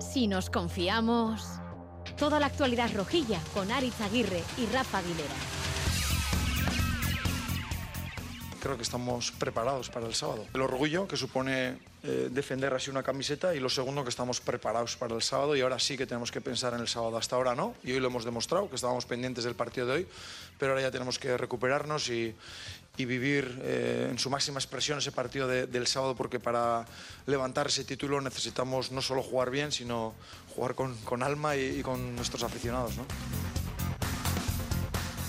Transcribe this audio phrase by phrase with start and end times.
[0.00, 1.44] Si nos confiamos.
[2.16, 5.34] Toda la actualidad rojilla con Aritz Aguirre y Rafa Aguilera.
[8.60, 10.46] Creo que estamos preparados para el sábado.
[10.54, 14.96] El orgullo que supone eh, defender así una camiseta y lo segundo que estamos preparados
[14.96, 17.16] para el sábado y ahora sí que tenemos que pensar en el sábado.
[17.16, 20.08] Hasta ahora no y hoy lo hemos demostrado que estábamos pendientes del partido de hoy,
[20.58, 22.34] pero ahora ya tenemos que recuperarnos y,
[22.98, 26.84] y vivir eh, en su máxima expresión ese partido de, del sábado porque para
[27.26, 30.14] levantar ese título necesitamos no solo jugar bien, sino
[30.54, 32.96] jugar con, con alma y, con nuestros aficionados.
[32.96, 33.06] ¿no?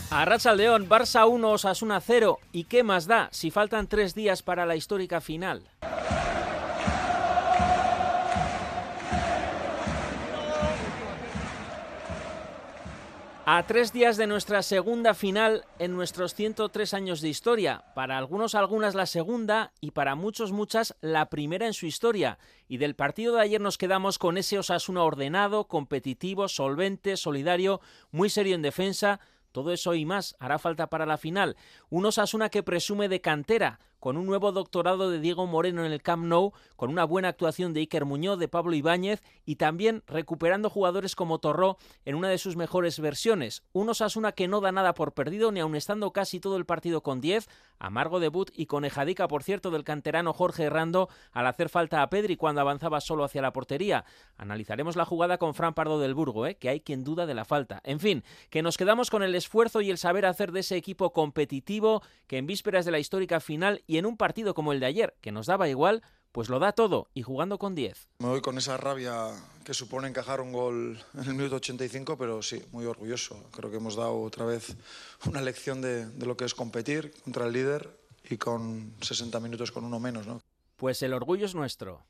[0.09, 2.39] A Racha León, Barça 1, Osasuna 0.
[2.51, 5.69] ¿Y qué más da si faltan tres días para la histórica final?
[13.51, 18.53] A tres días de nuestra segunda final en nuestros 103 años de historia, para algunos
[18.53, 22.37] algunas la segunda y para muchos muchas la primera en su historia.
[22.67, 28.29] Y del partido de ayer nos quedamos con ese Osasuna ordenado, competitivo, solvente, solidario, muy
[28.29, 29.19] serio en defensa.
[29.51, 31.57] Todo eso y más hará falta para la final.
[31.89, 36.01] Un Osasuna que presume de cantera, con un nuevo doctorado de Diego Moreno en el
[36.01, 40.69] Camp Nou, con una buena actuación de Iker Muñoz, de Pablo Ibáñez y también recuperando
[40.69, 43.63] jugadores como Torró en una de sus mejores versiones.
[43.73, 47.01] Un Osasuna que no da nada por perdido, ni aun estando casi todo el partido
[47.01, 51.69] con 10, amargo debut y con ejadica, por cierto, del canterano Jorge Herrando al hacer
[51.69, 54.05] falta a Pedri cuando avanzaba solo hacia la portería.
[54.37, 56.55] Analizaremos la jugada con Fran Pardo del Burgo, ¿eh?
[56.55, 57.81] que hay quien duda de la falta.
[57.83, 61.11] En fin, que nos quedamos con el esfuerzo y el saber hacer de ese equipo
[61.11, 64.85] competitivo que en vísperas de la histórica final y en un partido como el de
[64.85, 68.07] ayer, que nos daba igual, pues lo da todo y jugando con 10.
[68.19, 69.31] Me voy con esa rabia
[69.65, 73.49] que supone encajar un gol en el minuto 85, pero sí, muy orgulloso.
[73.51, 74.77] Creo que hemos dado otra vez
[75.25, 77.89] una lección de, de lo que es competir contra el líder
[78.29, 80.27] y con 60 minutos con uno menos.
[80.27, 80.39] ¿no?
[80.75, 82.03] Pues el orgullo es nuestro.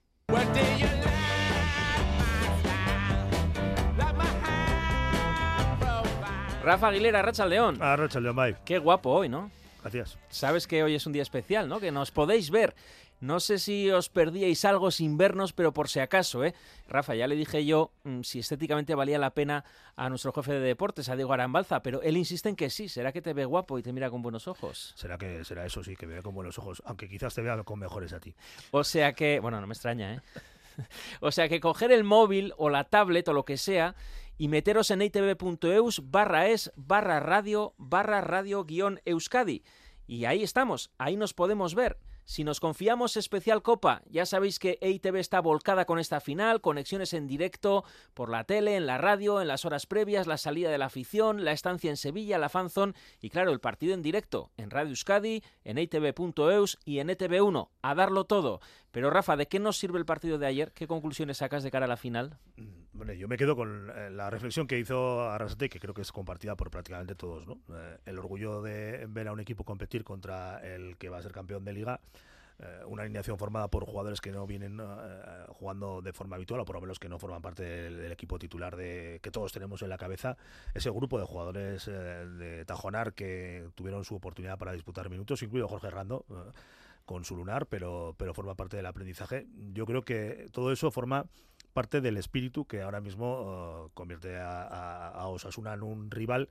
[6.61, 7.77] Rafa Aguilera, Racha León.
[7.79, 8.57] Ah, Racha León, bye.
[8.65, 9.49] Qué guapo hoy, ¿no?
[9.81, 10.17] Gracias.
[10.29, 11.79] Sabes que hoy es un día especial, ¿no?
[11.79, 12.75] Que nos podéis ver.
[13.21, 16.53] No sé si os perdíais algo sin vernos, pero por si acaso, ¿eh?
[16.87, 19.65] Rafa, ya le dije yo mmm, si estéticamente valía la pena
[19.97, 22.87] a nuestro jefe de deportes, a Diego Arambalza, pero él insiste en que sí.
[22.87, 24.93] ¿Será que te ve guapo y te mira con buenos ojos?
[24.95, 27.61] Será que será eso, sí, que me ve con buenos ojos, aunque quizás te vea
[27.63, 28.33] con mejores a ti.
[28.71, 30.21] O sea que, bueno, no me extraña, ¿eh?
[31.19, 33.95] o sea que coger el móvil o la tablet o lo que sea
[34.39, 39.63] y meteros en itv.eus barra es barra radio barra radio guion euskadi.
[40.07, 41.99] Y ahí estamos, ahí nos podemos ver.
[42.23, 47.13] Si nos confiamos especial Copa, ya sabéis que EITV está volcada con esta final, conexiones
[47.13, 47.83] en directo
[48.13, 51.43] por la tele, en la radio, en las horas previas, la salida de la afición,
[51.43, 55.43] la estancia en Sevilla, la fanzone y claro, el partido en directo en Radio Euskadi,
[55.65, 57.69] en eitv.eus y en ETV1.
[57.81, 58.61] A darlo todo.
[58.91, 60.71] Pero Rafa, ¿de qué nos sirve el partido de ayer?
[60.71, 62.37] ¿Qué conclusiones sacas de cara a la final?
[62.91, 66.11] Bueno, yo me quedo con eh, la reflexión que hizo Arrasate, que creo que es
[66.11, 67.45] compartida por prácticamente todos.
[67.45, 67.59] ¿no?
[67.69, 71.31] Eh, el orgullo de ver a un equipo competir contra el que va a ser
[71.31, 71.99] campeón de liga
[72.57, 74.81] eh, una alineación formada por jugadores que no vienen
[75.49, 78.75] jugando de forma habitual o por lo menos que no forman parte del, equipo titular
[78.75, 80.35] de que todos tenemos en la cabeza
[80.73, 85.89] ese grupo de jugadores de Tajonar que tuvieron su oportunidad para disputar minutos incluido Jorge
[85.89, 86.25] Rando
[87.05, 91.27] con su lunar pero pero forma parte del aprendizaje yo creo que todo eso forma
[91.79, 96.49] parte del espíritu que ahora mismo convierte a, a, a Osasuna en un rival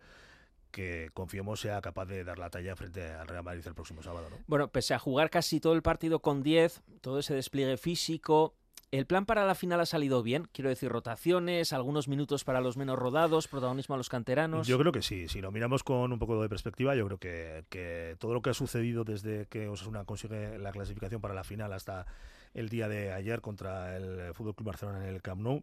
[0.71, 4.31] que confiemos sea capaz de dar la talla frente al Real Madrid el próximo sábado.
[4.31, 4.39] ¿no?
[4.47, 8.55] Bueno, pese a jugar casi todo el partido con 10, todo ese despliegue físico,
[8.91, 10.49] ¿el plan para la final ha salido bien?
[10.51, 14.67] Quiero decir, rotaciones, algunos minutos para los menos rodados, protagonismo a los canteranos.
[14.67, 17.65] Yo creo que sí, si lo miramos con un poco de perspectiva, yo creo que,
[17.69, 21.75] que todo lo que ha sucedido desde que Osasuna consigue la clasificación para la final
[21.75, 22.07] hasta
[22.55, 25.63] el día de ayer contra el Fútbol Club Barcelona en el Camp Nou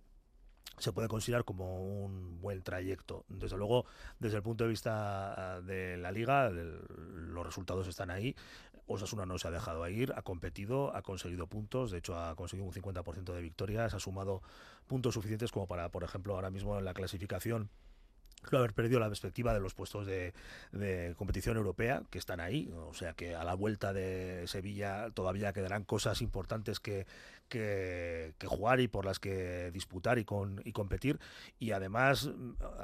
[0.77, 3.25] se puede considerar como un buen trayecto.
[3.29, 3.85] Desde luego,
[4.19, 8.35] desde el punto de vista de la liga, los resultados están ahí.
[8.87, 12.67] Osasuna no se ha dejado ir, ha competido, ha conseguido puntos, de hecho ha conseguido
[12.67, 14.43] un 50% de victorias, ha sumado
[14.85, 17.69] puntos suficientes como para, por ejemplo, ahora mismo en la clasificación
[18.51, 20.33] no haber perdido la perspectiva de los puestos de,
[20.71, 25.53] de, competición europea que están ahí, o sea que a la vuelta de Sevilla todavía
[25.53, 27.05] quedarán cosas importantes que,
[27.47, 31.19] que, jugar y por las que disputar y, con, y competir
[31.59, 32.29] y además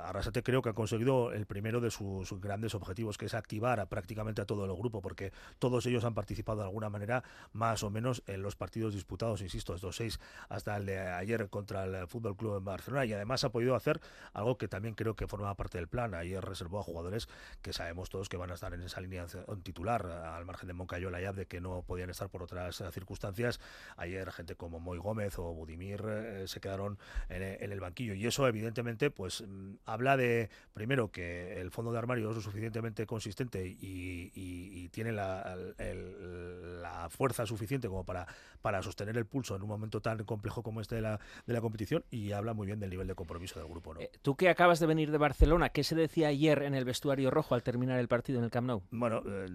[0.04, 3.88] Arrasate creo que ha conseguido el primero de sus grandes objetivos que es activar a
[3.88, 7.24] prácticamente a todo el grupo porque todos ellos han participado de alguna manera
[7.54, 10.20] más o menos en los partidos disputados, insisto, estos seis
[10.50, 14.00] hasta el de ayer contra el Fútbol Club en Barcelona y además ha podido hacer
[14.34, 16.14] algo que también creo que forma parte del plan.
[16.14, 17.28] Ayer reservó a jugadores
[17.62, 19.26] que sabemos todos que van a estar en esa línea
[19.64, 23.60] titular, al margen de Moncayola ya de que no podían estar por otras circunstancias.
[23.98, 26.04] Ayer gente como Moy Gómez o Budimir
[26.46, 26.98] se quedaron
[27.30, 31.98] en, el banquillo y eso evidentemente pues mm, habla de primero que el fondo de
[31.98, 38.28] armario es lo suficientemente consistente y, tiene la, la, fuerza suficiente como para,
[38.62, 41.62] para sostener el pulso en un momento tan complejo como este de la, de la
[41.62, 43.94] competición y habla muy bien del nivel de compromiso del grupo.
[43.94, 44.02] ¿no?
[44.02, 47.32] Eh, Tú que acabas de venir de Barcelona, ¿qué se decía ayer en el vestuario
[47.32, 48.84] rojo al terminar el partido en el Camp Nou?
[48.92, 49.48] Bueno, eh,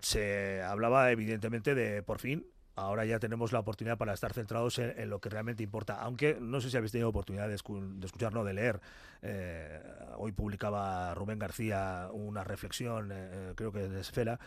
[0.00, 5.10] se hablaba evidentemente de por fin ahora ya tenemos la oportunidad para estar centrados en,
[5.10, 6.00] lo que realmente importa.
[6.00, 8.80] Aunque no sé si habéis tenido oportunidad de, escuchar, no de leer.
[9.22, 9.80] Eh,
[10.16, 14.38] hoy publicaba Rubén García una reflexión, eh, creo que de Esfera,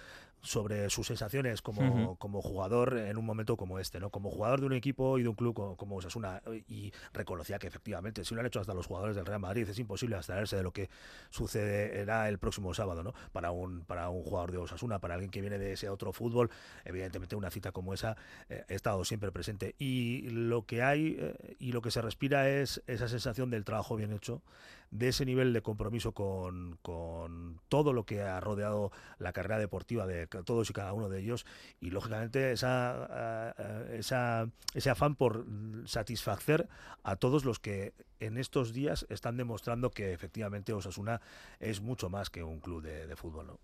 [0.46, 4.12] sobre sus sensaciones como, como jugador en un momento como este, ¿no?
[4.12, 7.68] Como jugador de un equipo y de un club como, como Osasuna y reconocía que
[7.68, 10.64] efectivamente, si lo han hecho hasta los jugadores del Real Madrid, es imposible abstraerse de
[10.64, 10.90] lo que
[11.32, 13.14] sucederá el próximo sábado, ¿no?
[13.32, 16.52] Para un, para un jugador de Osasuna, para alguien que viene de ese otro fútbol,
[16.84, 18.16] evidentemente una cita como esa
[18.50, 19.76] eh, ha estado siempre presente.
[19.80, 23.96] Y lo que hay eh, y lo que se respira es esa sensación del trabajo
[23.96, 24.42] bien hecho,
[24.92, 30.08] de ese nivel de compromiso con, con todo lo que ha rodeado la carrera deportiva
[30.08, 31.46] de todos y cada uno de ellos
[31.80, 35.46] y lógicamente eh, esa, ese afán por
[35.86, 36.68] satisfacer
[37.04, 41.22] a todos los que en estos días están demostrando que efectivamente Osasuna
[41.60, 43.58] es mucho más que un club de, fútbol.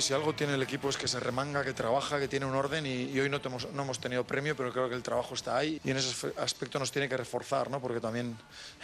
[0.00, 2.86] Si algo tiene el equipo es que se remanga, que trabaja, que tiene un orden
[2.86, 3.38] y, hoy no,
[3.74, 6.78] no, hemos tenido premio, pero creo que el trabajo está ahí y en ese aspecto
[6.78, 7.80] nos tiene que reforzar, ¿no?
[7.80, 8.36] porque también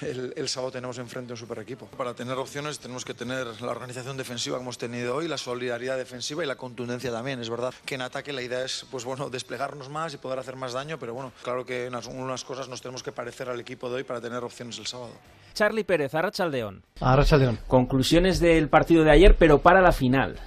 [0.03, 1.87] el, sábado tenemos enfrente un super equipo.
[1.87, 5.97] Para tener opciones tenemos que tener la organización defensiva que hemos tenido hoy, la solidaridad
[5.97, 7.41] defensiva y la contundencia también.
[7.41, 10.57] Es verdad que en ataque la idea es pues bueno, desplegarnos más y poder hacer
[10.57, 13.89] más daño, pero bueno, claro que en unas cosas nos tenemos que parecer al equipo
[13.89, 15.13] de hoy para tener opciones el sábado.
[15.55, 16.83] Charlie Pérez, Arrachaldeón.
[17.01, 17.59] Arrachaldeón.
[17.67, 20.39] Conclusiones del partido de ayer, pero para la final.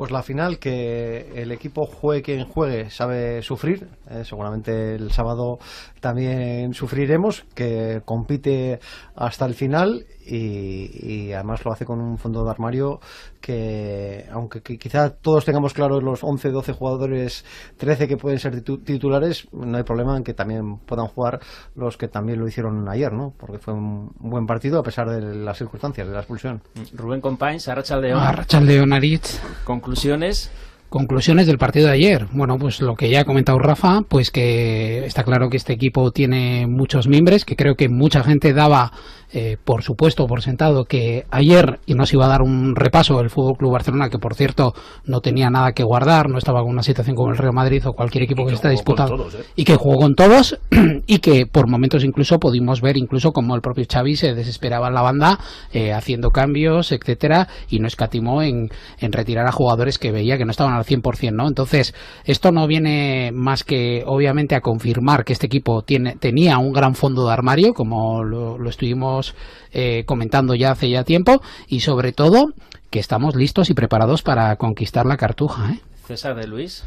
[0.00, 3.86] Pues la final, que el equipo juegue quien juegue, sabe sufrir.
[4.10, 5.58] Eh, seguramente el sábado
[6.00, 8.80] también sufriremos, que compite
[9.14, 13.00] hasta el final y, además lo hace con un fondo de armario
[13.40, 17.44] que, aunque quizá todos tengamos claro los 11, 12 jugadores,
[17.76, 21.40] 13 que pueden ser titulares, no hay problema en que también puedan jugar
[21.74, 23.32] los que también lo hicieron ayer, ¿no?
[23.38, 26.62] Porque fue un buen partido a pesar de las circunstancias, de la expulsión.
[26.94, 28.20] Rubén Compains, Arrachaldeón.
[28.20, 29.40] Arrachaldeón, Aritz.
[29.64, 30.50] Conclusiones.
[30.90, 32.26] Conclusiones del partido de ayer.
[32.32, 36.10] Bueno, pues lo que ya ha comentado Rafa, pues que está claro que este equipo
[36.10, 38.90] tiene muchos miembros, que creo que mucha gente daba
[39.32, 43.30] eh, por supuesto, por sentado que ayer y nos iba a dar un repaso el
[43.30, 46.82] Fútbol Club Barcelona, que por cierto no tenía nada que guardar, no estaba con una
[46.82, 49.44] situación como el Real Madrid o cualquier equipo que, está disputando, ¿eh?
[49.54, 50.58] y que jugó con todos,
[51.06, 54.94] y que por momentos incluso pudimos ver incluso como el propio Xavi se desesperaba en
[54.94, 55.38] la banda,
[55.72, 60.44] eh, haciendo cambios, etcétera, y no escatimó en, en retirar a jugadores que veía que
[60.44, 61.46] no estaban al 100%, ¿no?
[61.46, 61.94] Entonces,
[62.24, 66.94] esto no viene más que obviamente a confirmar que este equipo tiene, tenía un gran
[66.94, 69.34] fondo de armario, como lo, lo estuvimos
[69.72, 72.46] eh, comentando ya hace ya tiempo y sobre todo
[72.90, 75.72] que estamos listos y preparados para conquistar la cartuja.
[75.72, 75.80] ¿eh?
[76.06, 76.84] César de Luis.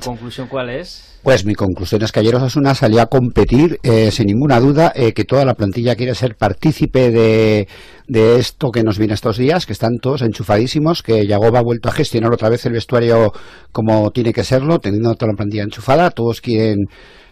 [0.00, 1.17] ¿Tu conclusión cuál es?
[1.28, 5.24] Pues mi conclusión es que ayer Osasuna salió a competir eh, sin ninguna duda que
[5.24, 7.68] toda la plantilla quiere ser partícipe de,
[8.06, 11.90] de, esto que nos viene estos días, que están todos enchufadísimos, que Yagoba ha vuelto
[11.90, 13.34] a gestionar otra vez el vestuario
[13.72, 16.86] como tiene que serlo, teniendo toda la plantilla enchufada, todos quieren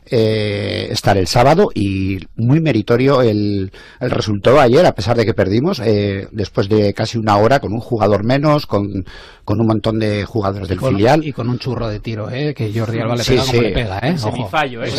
[0.08, 5.34] eh, estar el sábado y muy meritorio el, el resultado ayer, a pesar de que
[5.34, 9.04] perdimos, eh, después de casi una hora con un jugador menos, con,
[9.44, 11.24] con un montón de jugadores del filial.
[11.24, 13.85] Y con un churro de tiro, eh, que Jordi Alba le pega como le pega.
[14.02, 14.18] ¿Eh?
[14.18, 14.90] Semifallo, ¿eh?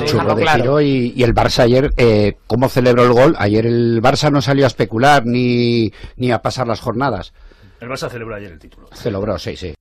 [0.00, 3.34] Un churro de tiro y, y, el Barça ayer, eh, ¿cómo celebró el gol?
[3.38, 7.32] Ayer el Barça no salió a especular ni, ni a pasar las jornadas.
[7.80, 8.88] El Barça celebró ayer el título.
[8.92, 9.74] Celebró, sí, sí.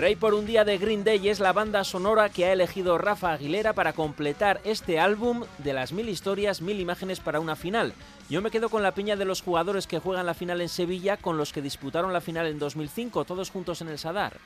[0.00, 3.32] Rey por un día de Green Day es la banda sonora que ha elegido Rafa
[3.32, 7.92] Aguilera para completar este álbum de las mil historias, mil imágenes para una final.
[8.30, 11.18] Yo me quedo con la piña de los jugadores que juegan la final en Sevilla
[11.18, 14.38] con los que disputaron la final en 2005, todos juntos en el Sadar.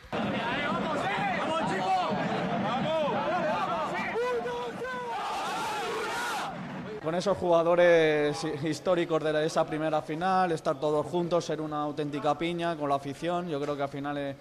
[7.04, 12.76] con esos jugadores históricos de esa primera final, estar todos juntos, ser una auténtica piña
[12.76, 14.36] con la afición, yo creo que al final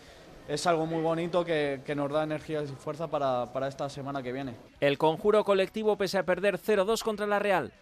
[0.47, 4.31] es algo muy bonito que, nos da energía y fuerza para, para esta semana que
[4.31, 4.55] viene.
[4.79, 7.73] El conjuro colectivo pese a perder 0-2 contra la Real.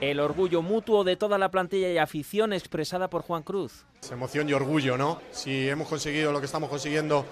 [0.00, 3.84] El orgullo mutuo de toda la plantilla y afición expresada por Juan Cruz.
[4.02, 5.20] Es emoción y orgullo, ¿no?
[5.30, 7.26] Si hemos conseguido lo que estamos consiguiendo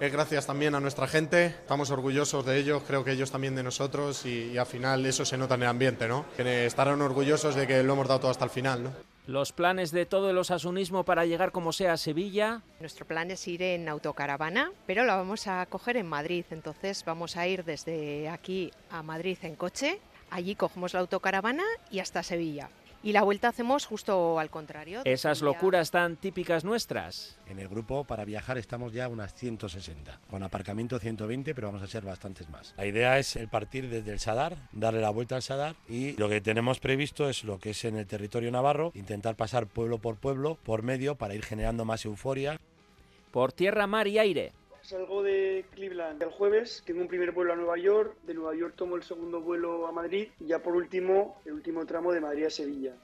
[0.00, 3.62] es gracias también a nuestra gente, estamos orgullosos de ellos, creo que ellos también de
[3.62, 6.24] nosotros y, y al final eso se nota en el ambiente, ¿no?
[6.34, 9.13] Que estarán orgullosos de que lo hemos dado todo hasta el final, ¿no?
[9.26, 12.60] Los planes de todo el osasunismo para llegar como sea a Sevilla.
[12.78, 16.44] Nuestro plan es ir en autocaravana, pero la vamos a coger en Madrid.
[16.50, 19.98] Entonces vamos a ir desde aquí a Madrid en coche.
[20.30, 22.68] Allí cogemos la autocaravana y hasta Sevilla.
[23.04, 25.02] Y la vuelta hacemos justo al contrario.
[25.04, 27.38] Esas locuras tan típicas nuestras.
[27.46, 31.86] En el grupo para viajar estamos ya unas 160, con aparcamiento 120, pero vamos a
[31.86, 32.72] ser bastantes más.
[32.78, 36.30] La idea es el partir desde el Sadar, darle la vuelta al Sadar y lo
[36.30, 40.16] que tenemos previsto es lo que es en el territorio navarro, intentar pasar pueblo por
[40.16, 42.58] pueblo, por medio, para ir generando más euforia.
[43.32, 44.52] Por tierra, mar y aire.
[44.84, 48.74] Salgo de Cleveland el jueves, tengo un primer vuelo a Nueva York, de Nueva York
[48.76, 52.44] tomo el segundo vuelo a Madrid y ya por último el último tramo de Madrid
[52.44, 52.94] a Sevilla.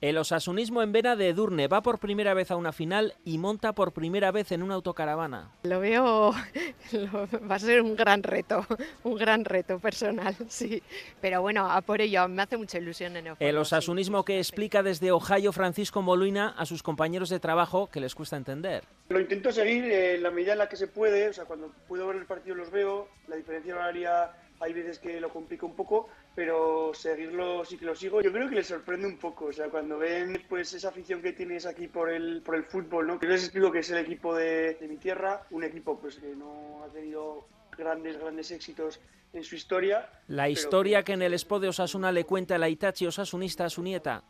[0.00, 3.72] El osasunismo en vena de Edurne va por primera vez a una final y monta
[3.72, 5.50] por primera vez en una autocaravana.
[5.64, 6.32] Lo veo,
[6.92, 8.64] lo, va a ser un gran reto,
[9.02, 10.84] un gran reto personal, sí.
[11.20, 14.84] Pero bueno, a por ello, me hace mucha ilusión en el El osasunismo que explica
[14.84, 18.84] desde Ohio Francisco Molina a sus compañeros de trabajo que les cuesta entender.
[19.08, 22.06] Lo intento seguir en la medida en la que se puede, o sea, cuando puedo
[22.06, 26.08] ver el partido los veo, la diferencia horaria hay veces que lo complica un poco,
[26.34, 28.20] pero seguirlo sí que lo sigo.
[28.20, 31.32] Yo creo que les sorprende un poco, o sea, cuando ven pues esa afición que
[31.32, 33.20] tienes aquí por el, por el fútbol, ¿no?
[33.20, 36.34] Yo les explico que es el equipo de, de mi tierra, un equipo pues que
[36.34, 37.46] no ha tenido
[37.76, 39.00] grandes, grandes éxitos
[39.32, 40.08] en su historia.
[40.26, 43.82] La historia que en el Expo de Osasuna le cuenta la Itachi Osasunista a su
[43.82, 44.24] nieta.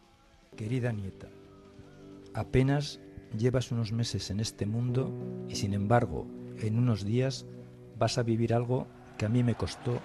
[0.57, 1.29] Querida nieta,
[2.35, 3.01] apenas
[3.37, 5.13] llevas unos meses en este mundo
[5.49, 6.27] y sin embargo,
[6.61, 7.47] en unos días
[7.97, 8.87] vas a vivir algo
[9.19, 10.01] que a mí me costó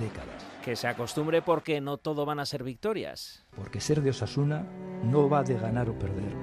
[0.00, 0.44] décadas.
[0.64, 3.44] Que se acostumbre porque no todo van a ser victorias.
[3.54, 4.66] Porque ser de Osasuna
[5.04, 6.34] no va de ganar o perder.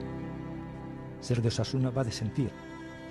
[1.19, 2.51] Ser de Osasuna va de sentir,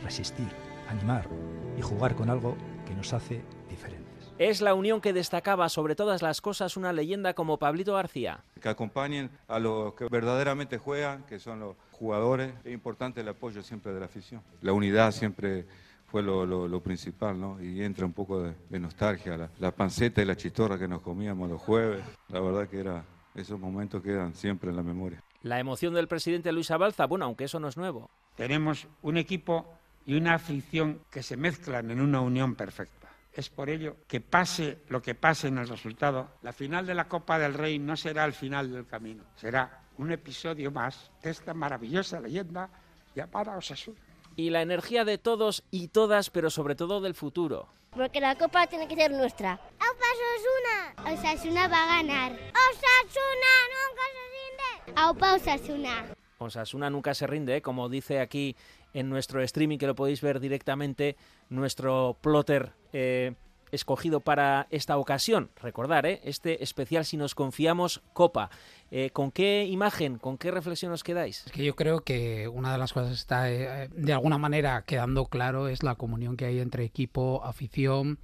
[0.02, 0.49] resistir,
[0.88, 1.28] animar
[1.76, 2.56] y jugar con algo
[2.87, 4.32] que nos hace diferentes.
[4.38, 8.44] Es la unión que destacaba sobre todas las cosas una leyenda como Pablito García.
[8.61, 12.54] Que acompañen a los que verdaderamente juegan, que son los jugadores.
[12.64, 14.42] Es importante el apoyo siempre de la afición.
[14.62, 15.66] La unidad siempre
[16.12, 17.59] fue lo, lo, lo, principal, ¿no?
[17.62, 21.00] Y entra un poco de, de nostalgia, la, la, panceta y la chistorra que nos
[21.00, 22.04] comíamos los jueves.
[22.28, 23.02] La verdad que era,
[23.35, 25.23] esos momentos quedan siempre en la memoria.
[25.40, 28.11] La emoción del presidente Luis Abalza, bueno, aunque eso no es nuevo.
[28.37, 29.73] Tenemos un equipo
[30.04, 33.09] y una afición que se mezclan en una unión perfecta.
[33.33, 37.09] Es por ello que pase lo que pase en el resultado, la final de la
[37.09, 41.54] Copa del Rey no será el final del camino, será un episodio más de esta
[41.54, 42.69] maravillosa leyenda
[43.14, 47.68] llamada Osasuna y la energía de todos y todas, pero sobre todo del futuro.
[47.90, 49.52] Porque la copa tiene que ser nuestra.
[49.52, 51.12] ¡Aupa Osasuna!
[51.12, 52.32] Osasuna va a ganar.
[52.32, 55.00] ¡Osasuna nunca se rinde!
[55.00, 56.14] ¡Aupa Osasuna!
[56.38, 57.62] Osasuna nunca se rinde, ¿eh?
[57.62, 58.56] como dice aquí
[58.94, 61.16] en nuestro streaming, que lo podéis ver directamente,
[61.48, 63.34] nuestro plotter eh,
[63.70, 65.50] escogido para esta ocasión.
[65.56, 66.20] Recordar, ¿eh?
[66.24, 68.50] este especial Si nos confiamos, Copa.
[68.94, 71.46] Eh, ¿Con qué imagen, con qué reflexión os quedáis?
[71.46, 74.84] Es que yo creo que una de las cosas que está eh, de alguna manera
[74.87, 78.18] quedando claro es la comunión que hay entre equipo, afición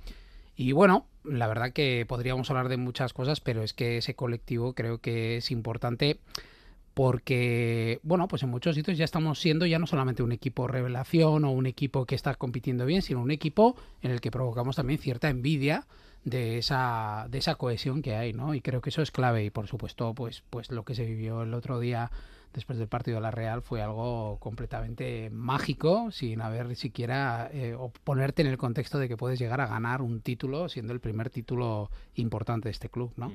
[0.56, 4.74] y bueno, la verdad que podríamos hablar de muchas cosas, pero es que ese colectivo
[4.74, 6.20] creo que es importante
[6.92, 11.46] porque, bueno, pues en muchos sitios ya estamos siendo ya no solamente un equipo revelación
[11.46, 14.98] o un equipo que está compitiendo bien, sino un equipo en el que provocamos también
[14.98, 15.86] cierta envidia
[16.24, 18.54] de esa, de esa cohesión que hay, ¿no?
[18.54, 21.42] Y creo que eso es clave y por supuesto, pues, pues lo que se vivió
[21.42, 22.10] el otro día
[22.52, 28.42] después del partido de la Real fue algo completamente mágico, sin haber siquiera eh, ponerte
[28.42, 31.90] en el contexto de que puedes llegar a ganar un título siendo el primer título
[32.14, 33.32] importante de este club, ¿no?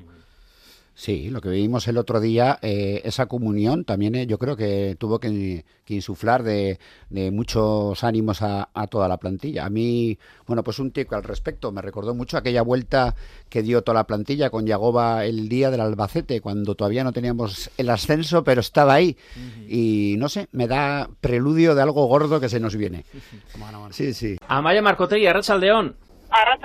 [0.96, 4.96] Sí, lo que vimos el otro día, eh, esa comunión también eh, yo creo que
[5.00, 9.66] tuvo que, que insuflar de, de, muchos ánimos a, a, toda la plantilla.
[9.66, 13.16] A mí, bueno, pues un tico al respecto, me recordó mucho aquella vuelta
[13.50, 17.72] que dio toda la plantilla con Yagoba el día del Albacete, cuando todavía no teníamos
[17.78, 19.18] el ascenso, pero estaba ahí.
[19.36, 19.66] Uh -huh.
[19.68, 23.04] Y no sé, me da preludio de algo gordo que se nos viene.
[23.58, 23.94] Bueno, bueno.
[23.94, 24.38] Sí, sí.
[24.48, 25.58] Amaya Marcotegui, Arracha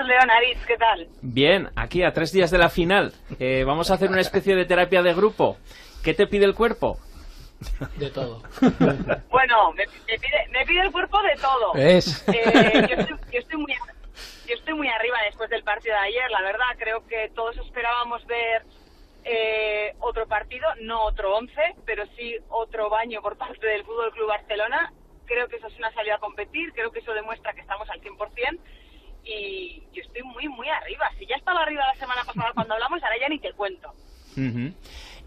[0.04, 0.30] León.
[0.30, 1.08] Aris, ¿qué tal?
[1.20, 3.12] Bien, aquí a tres días de la final.
[3.38, 5.58] Eh, vamos a hacer una especie de terapia de grupo.
[6.02, 6.98] ¿Qué te pide el cuerpo?
[7.96, 8.42] De todo.
[9.30, 11.74] bueno, me, me, pide, me pide el cuerpo de todo.
[11.74, 12.26] ¿Es?
[12.28, 13.74] Eh, yo, estoy, yo, estoy muy,
[14.46, 16.66] yo estoy muy arriba después del partido de ayer, la verdad.
[16.78, 18.62] Creo que todos esperábamos ver
[19.24, 21.52] eh, otro partido, no otro 11,
[21.84, 24.92] pero sí otro baño por parte del Fútbol Club Barcelona.
[25.26, 28.00] Creo que eso es una salida a competir, creo que eso demuestra que estamos al
[28.00, 28.58] 100%
[29.28, 31.10] y yo estoy muy, muy arriba.
[31.18, 33.90] Si ya estaba arriba la semana pasada cuando hablamos, ahora ya ni te cuento.
[34.36, 34.74] Uh -huh.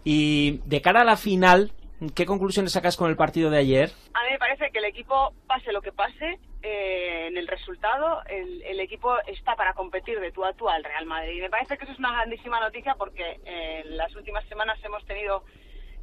[0.04, 1.72] Y de cara a la final,
[2.14, 3.90] ¿qué conclusiones sacas con el partido de ayer?
[4.14, 8.22] A mí me parece que el equipo, pase lo que pase, eh, en el resultado,
[8.28, 11.38] el, el, equipo está para competir de tú a tú al Real Madrid.
[11.38, 14.78] Y me parece que eso es una grandísima noticia porque eh, en las últimas semanas
[14.84, 15.44] hemos tenido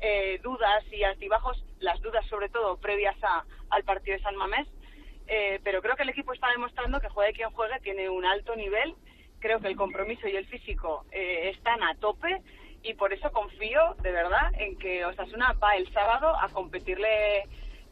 [0.01, 4.67] eh, dudas y altibajos, las dudas sobre todo previas a, al partido de San Mamés,
[5.29, 8.55] eh, pero creo que el equipo está demostrando que juegue quien juegue, tiene un alto
[8.55, 8.95] nivel,
[9.39, 12.41] creo que el compromiso y el físico eh, están a tope
[12.81, 17.43] y por eso confío de verdad en que Osasuna va el sábado a competirle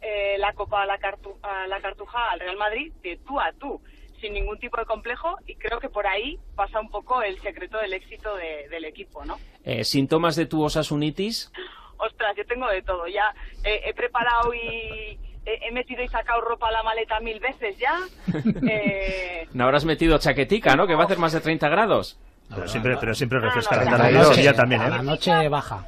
[0.02, 3.52] eh, la Copa a la, Cartu a la Cartuja al Real Madrid de tú a
[3.54, 3.82] tú
[4.20, 7.78] sin ningún tipo de complejo y creo que por ahí pasa un poco el secreto
[7.78, 9.38] del éxito de, del equipo, ¿no?
[9.64, 11.52] Eh, ¿Síntomas de tu osasunitis?
[11.98, 13.08] Ostras, yo tengo de todo.
[13.08, 18.00] Ya he preparado y he, metido y sacado ropa a la maleta mil veces ya.
[18.70, 19.48] eh...
[19.54, 20.88] No habrás metido chaquetica, ¿no?
[20.88, 22.20] Que va a hacer más de 30 grados.
[22.50, 24.44] Pero siempre, pero siempre refresca no, la no, tarde.
[24.46, 24.90] no, también, ¿eh?
[24.90, 25.86] La noche baja.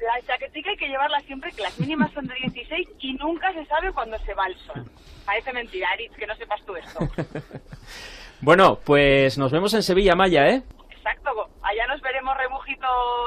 [0.00, 3.64] La chaquetica hay que llevarla siempre, que las mínimas son de 16 y nunca se
[3.66, 4.84] sabe cuándo se va el sol.
[5.24, 7.08] Parece mentira, Aritz, que no sepas tú esto.
[8.40, 10.62] bueno, pues nos vemos en Sevilla, Maya, ¿eh?
[11.04, 12.86] Exacto, allá nos veremos rebujito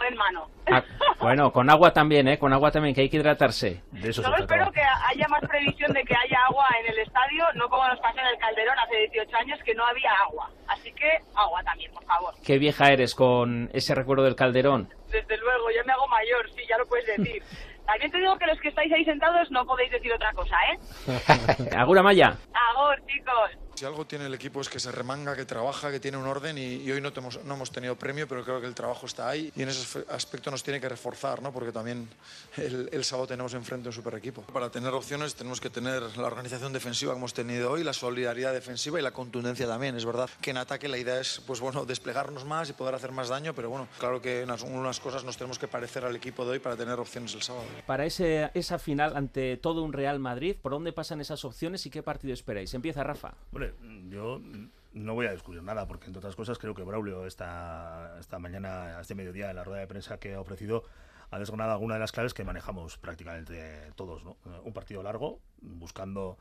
[0.10, 0.50] en mano.
[0.65, 0.84] Ah,
[1.19, 2.39] bueno, con agua también, ¿eh?
[2.39, 3.84] Con agua también, que hay que hidratarse.
[3.91, 7.46] De eso Solo espero que haya más previsión de que haya agua en el estadio,
[7.53, 10.50] no como nos pasó en el Calderón hace 18 años, que no había agua.
[10.67, 12.34] Así que agua también, por favor.
[12.43, 14.89] Qué vieja eres con ese recuerdo del Calderón.
[15.12, 17.43] Desde luego, yo me hago mayor, sí, ya lo puedes decir.
[17.86, 21.72] También te digo que los que estáis ahí sentados no podéis decir otra cosa, ¿eh?
[21.77, 22.36] Agura Maya.
[22.72, 23.66] Agor, chicos.
[23.77, 26.57] Si algo tiene el equipo es que se remanga, que trabaja, que tiene un orden
[26.57, 29.29] y, y hoy no, tenemos, no hemos tenido premio, pero creo que el trabajo está
[29.29, 31.53] ahí y en ese aspecto nos tiene que reforzar, ¿no?
[31.53, 32.10] porque también
[32.57, 34.41] el, el sábado tenemos enfrente un super equipo.
[34.41, 38.51] Para tener opciones tenemos que tener la organización defensiva que hemos tenido hoy, la solidaridad
[38.51, 39.96] defensiva y la contundencia también.
[39.96, 43.12] Es verdad que en ataque la idea es pues bueno, desplegarnos más y poder hacer
[43.12, 46.46] más daño, pero bueno, claro que en unas cosas nos tenemos que parecer al equipo
[46.46, 47.65] de hoy para tener opciones el sábado.
[47.86, 51.91] Para ese, esa final ante todo un Real Madrid, ¿por dónde pasan esas opciones y
[51.91, 52.74] qué partido esperáis?
[52.74, 53.36] Empieza Rafa.
[54.09, 54.41] Yo
[54.93, 58.99] no voy a descubrir nada, porque entre otras cosas creo que Braulio esta, esta mañana,
[58.99, 60.84] este mediodía, en la rueda de prensa que ha ofrecido,
[61.30, 64.23] ha desgranado alguna de las claves que manejamos prácticamente todos.
[64.23, 64.38] ¿no?
[64.63, 66.38] Un partido largo, buscando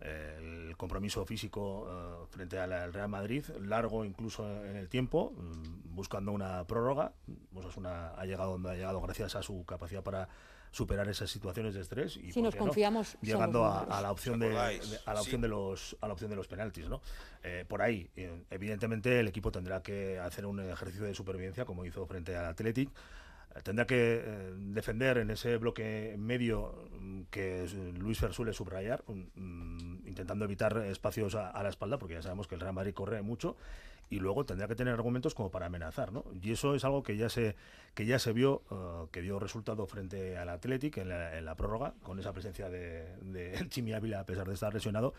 [0.00, 5.94] eh, el compromiso físico uh, frente al Real Madrid, largo incluso en el tiempo, um,
[5.94, 7.12] buscando una prórroga.
[7.54, 10.28] Osasuna ha llegado donde ha llegado gracias a su capacidad para
[10.74, 13.26] superar esas situaciones de estrés y si nos confiamos no?
[13.26, 15.42] llegando a, a, la opción de, de, a la opción sí.
[15.42, 17.00] de los a la opción de los penaltis no
[17.44, 21.84] eh, por ahí eh, evidentemente el equipo tendrá que hacer un ejercicio de supervivencia como
[21.84, 22.90] hizo frente al Athletic
[23.62, 27.66] tendrá que eh, defender en ese bloque medio mm, que
[27.98, 32.56] Luis Fer suele subrayar, um, intentando evitar espacios a, la espalda, porque ya sabemos que
[32.56, 33.56] el Real Madrid corre mucho,
[34.10, 36.24] y luego tendrá que tener argumentos como para amenazar, ¿no?
[36.42, 37.56] Y eso es algo que ya se
[37.94, 42.18] que ya se vio, uh, que dio resultado frente al Athletic en la, prórroga, con
[42.18, 45.14] esa presencia de, de Chimi Ávila a pesar de estar lesionado,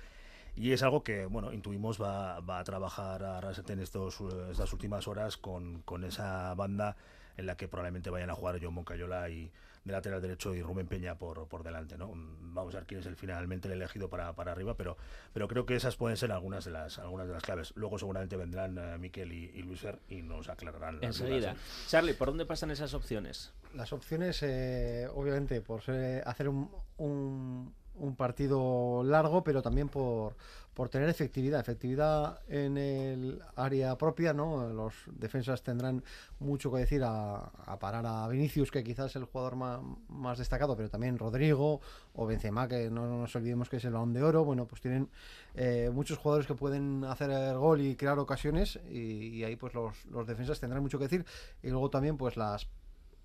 [0.55, 4.21] y es algo que bueno intuimos va, va a trabajar a Rasete en estos,
[4.51, 6.95] estas últimas horas con, con esa banda
[7.37, 9.51] en la que probablemente vayan a jugar John Moncayola y
[9.85, 12.11] de lateral derecho y Rubén Peña por, por delante, ¿no?
[12.15, 14.97] Vamos a ver quién es el finalmente el elegido para, para arriba, pero,
[15.31, 17.71] pero creo que esas pueden ser algunas de las algunas de las claves.
[17.75, 21.03] Luego seguramente vendrán uh, Miquel y, y Luis Fer y nos aclararán.
[21.03, 21.51] Enseguida.
[21.51, 21.55] ¿eh?
[21.87, 23.53] Charlie, ¿por dónde pasan esas opciones?
[23.75, 30.35] Las opciones, eh, obviamente, por ser, hacer un, un, un partido largo, pero también por,
[30.73, 34.67] por tener efectividad, efectividad en el área propia, ¿no?
[34.69, 36.03] Los defensas tendrán
[36.39, 40.75] mucho que decir a, a parar a Vinicius, que quizás es el jugador más, destacado,
[40.75, 41.79] pero también Rodrigo
[42.13, 44.43] o Benzema, que no, no, nos olvidemos que es el balón de oro.
[44.43, 45.09] Bueno, pues tienen
[45.55, 49.73] eh, muchos jugadores que pueden hacer el gol y crear ocasiones y, y ahí pues
[49.73, 51.25] los, los defensas tendrán mucho que decir
[51.63, 52.67] y luego también pues las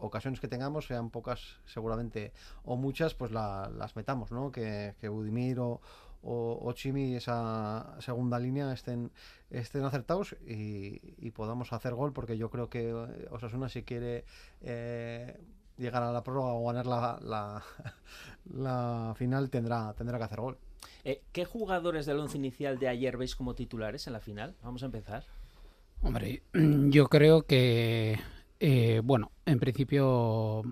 [0.00, 2.32] ocasiones que tengamos, sean pocas seguramente
[2.64, 4.52] o muchas, pues la, las metamos, ¿no?
[4.52, 5.80] Que, que Budimir o,
[6.22, 9.10] o, o, Chimi, esa segunda línea, estén,
[9.50, 12.92] estén acertados y, y, podamos hacer gol, porque yo creo que
[13.30, 14.24] Osasuna si quiere
[14.62, 15.38] eh,
[15.78, 17.62] llegar a la prórroga o ganar la, la,
[18.52, 20.58] la final tendrá, tendrá que hacer gol.
[21.04, 24.54] Eh, ¿Qué jugadores del once inicial de ayer veis como titulares en la final?
[24.62, 25.24] Vamos a empezar.
[26.02, 28.18] Hombre, yo creo que
[28.60, 30.62] eh, bueno, en principio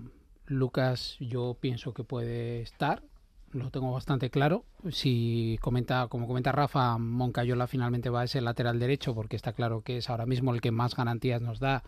[0.45, 3.03] Lucas yo pienso que puede estar,
[3.51, 4.63] lo tengo bastante claro.
[4.91, 9.81] Si comenta, como comenta Rafa, Moncayola finalmente va a ser lateral derecho porque está claro
[9.81, 11.83] que es ahora mismo el que más garantías nos da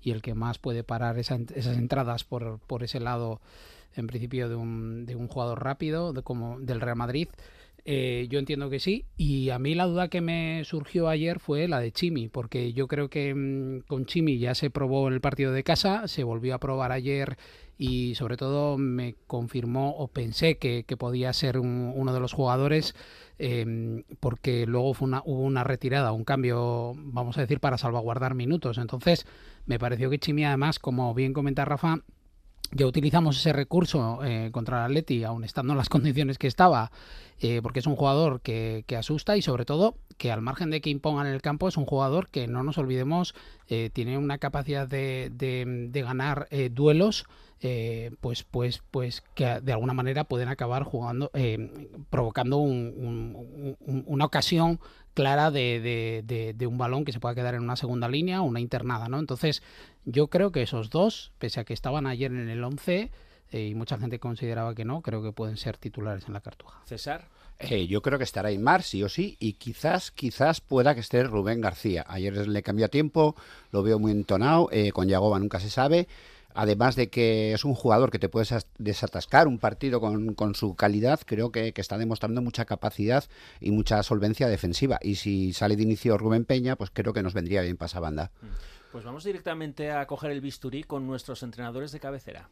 [0.00, 3.40] y el que más puede parar esa, esas entradas por, por ese lado
[3.94, 7.28] en principio de un, de un jugador rápido de como del Real Madrid
[7.84, 9.06] Eh, yo entiendo que sí.
[9.16, 12.88] Y a mí la duda que me surgió ayer fue la de Chimi, porque yo
[12.88, 16.54] creo que mm, con Chimi ya se probó en el partido de casa, se volvió
[16.54, 17.36] a probar ayer
[17.78, 22.94] y sobre todo me confirmó o pensé que, podía ser uno de los jugadores
[23.38, 28.34] em, porque luego fue una, hubo una retirada, un cambio, vamos a decir, para salvaguardar
[28.34, 28.76] minutos.
[28.76, 29.26] Entonces
[29.64, 32.02] me pareció que Chimi además, como bien comenta Rafa,
[32.72, 36.90] ya utilizamos ese recurso eh, contra el Atleti, aun estando en las condiciones que estaba,
[37.40, 40.90] eh, porque es un jugador que, asusta y sobre todo que al margen de que
[40.90, 43.34] impongan en el campo es un jugador que no nos olvidemos
[43.68, 47.24] eh, tiene una capacidad de, ganar duelos
[48.20, 51.30] pues pues pues que de alguna manera pueden acabar jugando
[52.10, 54.80] provocando una ocasión
[55.14, 56.22] clara de,
[56.56, 59.18] de, un balón que se pueda quedar en una segunda línea o una internada, ¿no?
[59.18, 59.62] Entonces,
[60.04, 63.10] yo creo que esos dos, pese a que estaban ayer en el 11
[63.50, 66.80] eh, y mucha gente consideraba que no, creo que pueden ser titulares en la Cartuja.
[66.86, 67.28] César.
[67.58, 71.22] Eh, yo creo que estará Aymar, sí o sí, y quizás, quizás pueda que esté
[71.24, 72.04] Rubén García.
[72.08, 73.36] Ayer le cambió a tiempo,
[73.70, 76.08] lo veo muy entonado, eh, con Yagoba nunca se sabe.
[76.52, 81.20] Además de que es un jugador que te puedes desatascar un partido con, su calidad,
[81.24, 83.24] creo que, que, está demostrando mucha capacidad
[83.60, 84.98] y mucha solvencia defensiva.
[85.00, 88.00] Y si sale de inicio Rubén Peña, pues creo que nos vendría bien para esa
[88.00, 88.32] banda.
[88.42, 88.46] Mm.
[88.90, 92.48] Pues vamos directamente a coger el bisturí con nuestros entrenadores de cabecera.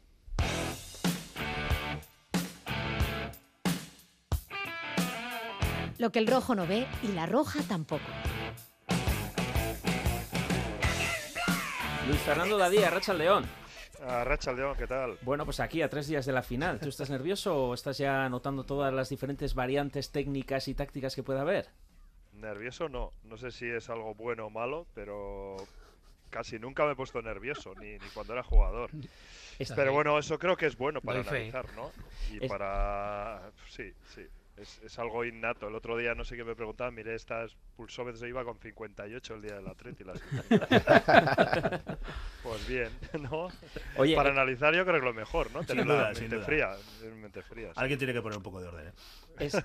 [5.99, 8.05] Lo que el rojo no ve y la roja tampoco.
[12.07, 13.45] Luis Fernando Dadía, Racha León.
[14.01, 15.19] Racha León, ¿qué tal?
[15.23, 16.79] Bueno, pues aquí a tres días de la final.
[16.79, 21.25] ¿Tú estás nervioso o estás ya anotando todas las diferentes variantes técnicas y tácticas que
[21.25, 21.69] pueda haber?
[22.33, 23.13] Nervioso no.
[23.25, 25.57] No sé si es algo bueno o malo, pero
[26.31, 28.91] casi nunca me he puesto nervioso, ni, cuando era jugador.
[29.75, 31.91] Pero bueno, eso creo que es bueno para analizar, ¿no?
[32.31, 33.51] Y para...
[33.69, 34.23] Sí, sí.
[34.61, 35.69] Es, algo innato.
[35.69, 39.43] El otro día no sé qué me preguntaba, miré estas pulsómetros iba con 58 el
[39.43, 40.05] día del Atleti.
[40.05, 40.21] Las
[42.43, 42.91] pues bien,
[43.23, 43.49] ¿no?
[43.97, 45.63] Oye, Para eh, analizar yo creo que lo mejor, ¿no?
[45.65, 46.77] Tener la mente fría,
[47.21, 47.71] mente fría.
[47.77, 48.89] Alguien tiene que poner un poco de orden.
[48.89, 48.93] ¿eh?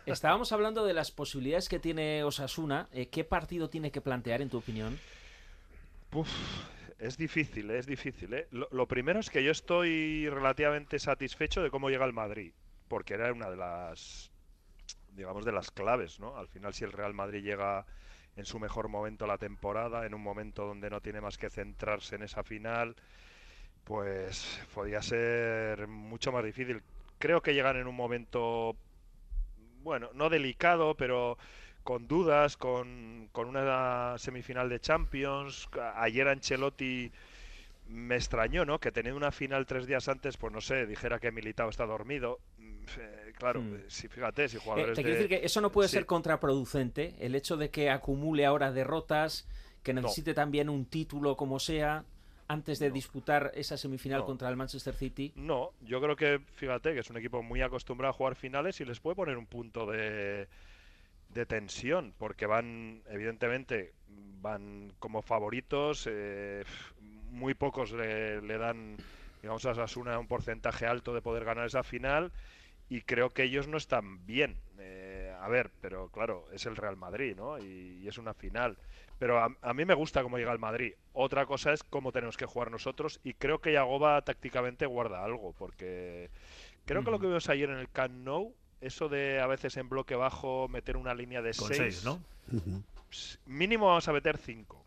[0.05, 2.87] estábamos hablando de las posibilidades que tiene Osasuna.
[2.91, 4.99] Eh, ¿Qué partido tiene que plantear, en tu opinión?
[6.99, 8.33] es difícil, es difícil.
[8.33, 8.47] ¿eh?
[8.51, 12.53] Lo, primero es que yo estoy relativamente satisfecho de cómo llega el Madrid,
[12.87, 14.31] porque era una de las,
[15.15, 16.37] digamos, de las claves, ¿no?
[16.37, 17.85] Al final, si el Real Madrid llega
[18.35, 22.15] en su mejor momento la temporada, en un momento donde no tiene más que centrarse
[22.15, 22.95] en esa final,
[23.83, 26.81] pues podía ser mucho más difícil.
[27.19, 28.75] Creo que llegan en un momento,
[29.83, 31.37] bueno, no delicado, pero
[31.83, 35.69] con dudas, con, con, una semifinal de Champions.
[35.95, 37.11] Ayer Ancelotti
[37.87, 38.79] me extrañó, ¿no?
[38.79, 42.39] Que teniendo una final tres días antes, pues no sé, dijera que Militao está dormido.
[42.97, 43.83] Eh, claro, hmm.
[43.87, 44.91] si fíjate, si jugadores.
[44.91, 47.15] Eh, te quiero decir que eso no puede ser contraproducente.
[47.19, 49.47] El hecho de que acumule ahora derrotas,
[49.83, 52.05] que necesite también un título como sea
[52.47, 55.31] antes de disputar esa semifinal contra el Manchester City?
[55.35, 58.85] No, yo creo que, fíjate, que es un equipo muy acostumbrado a jugar finales y
[58.85, 60.47] les puede poner un punto de,
[61.29, 63.93] de tensión, porque van, evidentemente,
[64.41, 66.63] van como favoritos, eh,
[67.31, 68.97] muy pocos le, dan,
[69.41, 72.31] digamos, a Sasuna un porcentaje alto de poder ganar esa final,
[72.89, 74.57] y creo que ellos no están bien.
[74.77, 77.57] Eh, a ver, pero claro, es el Real Madrid, ¿no?
[77.57, 78.77] Y, es una final.
[79.19, 80.93] Pero a, mí me gusta cómo llega el Madrid.
[81.13, 85.53] Otra cosa es cómo tenemos que jugar nosotros, y creo que Yagoba tácticamente guarda algo,
[85.53, 86.29] porque
[86.85, 89.87] creo que lo que vimos ayer en el Camp Nou eso de a veces en
[89.87, 92.21] bloque bajo meter una línea de 6, ¿no?
[93.45, 94.85] Mínimo vamos a meter 5.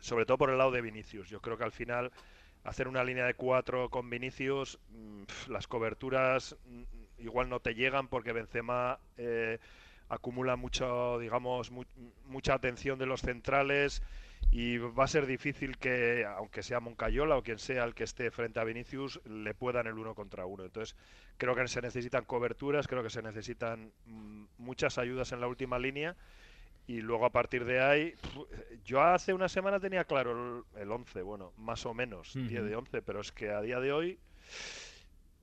[0.00, 1.28] Sobre todo por el lado de Vinicius.
[1.28, 2.12] Yo creo que al final
[2.62, 6.82] hacer una línea de 4 con Vinicius, mm, las coberturas mm,
[7.18, 9.58] igual no te llegan porque Benzema eh,
[10.08, 11.70] acumula mucho, digamos,
[12.26, 14.02] mucha atención de los centrales
[14.50, 18.30] y va a ser difícil que, aunque sea Moncayola o quien sea el que esté
[18.30, 20.64] frente a Vinicius, le puedan el uno contra uno.
[20.64, 20.96] Entonces,
[21.36, 25.78] creo que se necesitan coberturas, creo que se necesitan mm, muchas ayudas en la última
[25.78, 26.16] línea.
[26.86, 28.14] Y luego a partir de ahí,
[28.82, 33.02] yo hace una semana tenía claro el, 11, bueno, más o menos, 10 de 11,
[33.02, 34.18] pero es que a día de hoy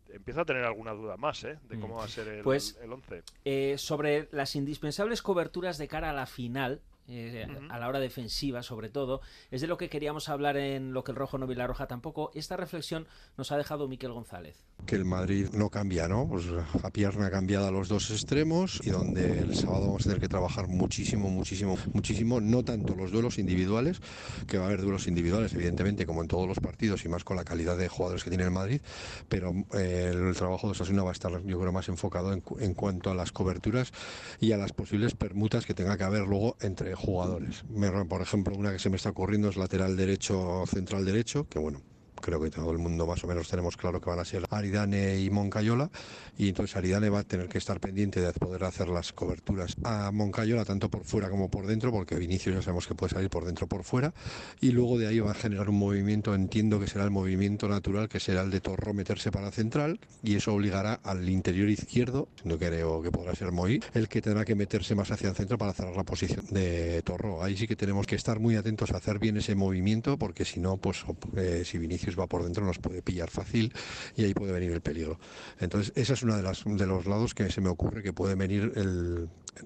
[0.09, 1.57] empiezo a tener alguna duda más ¿eh?
[1.69, 1.97] de cómo mm.
[1.97, 3.23] va a ser el, pues, el 11.
[3.45, 8.63] Eh, sobre las indispensables coberturas de cara a la final, eh, a la hora defensiva
[8.63, 9.21] sobre todo.
[9.51, 11.87] Es de lo que queríamos hablar en lo que el rojo no vi la roja
[11.87, 12.31] tampoco.
[12.33, 14.63] Esta reflexión nos ha dejado Miquel González.
[14.85, 16.27] Que el Madrid no cambia, ¿no?
[16.27, 20.19] Pues la pierna cambiada a los dos extremos y donde el sábado vamos a tener
[20.19, 24.01] que trabajar muchísimo, muchísimo, muchísimo, no tanto los duelos individuales,
[24.47, 27.37] que va a haber duelos individuales, evidentemente, como en todos los partidos y más con
[27.37, 28.81] la calidad de jugadores que tiene el Madrid,
[29.29, 32.73] pero eh, el trabajo de Osasuna va a estar, yo creo, más enfocado en, en
[32.73, 33.93] cuanto a las coberturas
[34.39, 37.63] y a las posibles permutas que tenga que haber luego entre jugadores.
[38.10, 41.81] Por ejemplo, una que se me está ocurriendo es lateral derecho, central derecho, que bueno,
[42.21, 45.19] creo que todo el mundo más o menos tenemos claro que van a ser Aridane
[45.19, 45.89] y Moncayola
[46.38, 50.12] y entonces Aridane va a tener que estar pendiente de poder hacer las coberturas a
[50.12, 53.45] Moncayola tanto por fuera como por dentro porque Vinicius ya sabemos que puede salir por
[53.45, 54.13] dentro o por fuera
[54.62, 58.10] y luego de ahí va a generar un movimiento entiendo que será el movimiento natural
[58.10, 62.58] que será el de Torro meterse para central y eso obligará al interior izquierdo no
[62.58, 65.73] creo que podrá ser Moí el que tendrá que meterse más hacia el centro para
[65.73, 69.19] cerrar la posición de Torro ahí sí que tenemos que estar muy atentos a hacer
[69.19, 71.04] bien ese movimiento porque si no pues
[71.36, 73.73] eh, si Vinicius va por dentro nos puede pillar fácil
[74.15, 75.19] y ahí puede venir el peligro.
[75.60, 78.36] Entonces, esa es una de las de los lados que se me ocurre que puede
[78.36, 78.71] venir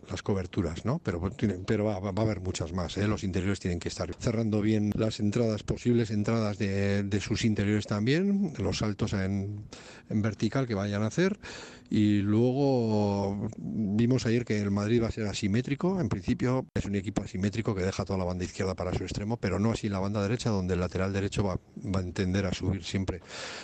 [0.09, 0.99] las coberturas, ¿no?
[0.99, 1.31] Pero,
[1.65, 2.97] pero va, va, a haber muchas más.
[2.97, 3.07] ¿eh?
[3.07, 7.87] Los interiores tienen que estar cerrando bien las entradas, posibles entradas de, de sus interiores
[7.87, 9.63] también, los saltos en,
[10.09, 11.39] en vertical que vayan a hacer
[11.89, 15.99] y luego vimos ayer que el Madrid va a ser asimétrico.
[15.99, 19.37] En principio es un equipo asimétrico que deja toda la banda izquierda para su extremo,
[19.37, 22.53] pero no así la banda derecha, donde el lateral derecho va, va a entender a
[22.53, 23.21] subir siempre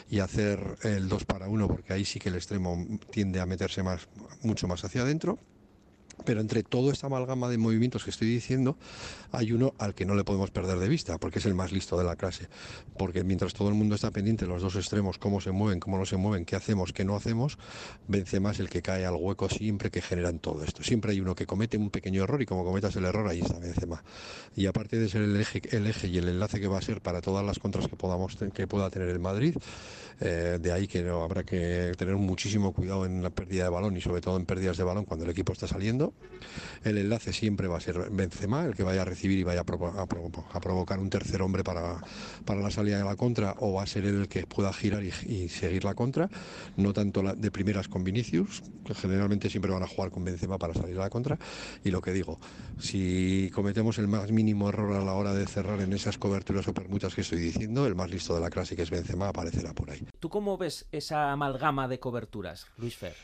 [0.09, 3.83] y hacer el 2 para 1, porque ahí sí que el extremo tiende a meterse
[3.83, 4.07] más,
[4.41, 5.37] mucho más hacia adentro.
[6.25, 8.77] Pero entre toda esta amalgama de movimientos que estoy diciendo,
[9.31, 11.97] hay uno al que no le podemos perder de vista, porque es el más listo
[11.97, 12.47] de la clase.
[12.97, 15.97] Porque mientras todo el mundo está pendiente de los dos extremos, cómo se mueven, cómo
[15.97, 17.57] no se mueven, qué hacemos, qué no hacemos,
[18.07, 20.83] vence más el que cae al hueco siempre que generan todo esto.
[20.83, 23.59] Siempre hay uno que comete un pequeño error y como cometas el error, ahí está
[23.59, 24.03] Benzema.
[24.55, 27.01] Y aparte de ser el eje, el eje y el enlace que va a ser
[27.01, 29.55] para todas las contras que, podamos, que pueda tener el Madrid,
[30.19, 33.97] eh, de ahí que no, habrá que tener muchísimo cuidado en la pérdida de balón
[33.97, 36.13] y sobre todo en pérdidas de balón cuando el equipo está saliendo.
[36.83, 39.63] El enlace siempre va a ser Benzema, el que vaya a recibir y vaya a,
[39.63, 41.99] provo a, provo a provocar un tercer hombre para,
[42.45, 45.11] para, la salida de la contra, o va a ser el que pueda girar y,
[45.25, 46.29] y seguir la contra,
[46.77, 50.59] no tanto la, de primeras con Vinicius, que generalmente siempre van a jugar con Benzema
[50.59, 51.39] para salir a la contra.
[51.83, 52.39] Y lo que digo,
[52.79, 56.73] si cometemos el más mínimo error a la hora de cerrar en esas coberturas o
[56.73, 59.89] permutas que estoy diciendo, el más listo de la clase, que es Benzema, aparecerá por
[59.89, 60.05] ahí.
[60.19, 63.15] ¿Tú cómo ves esa amalgama de coberturas, Luis Fer?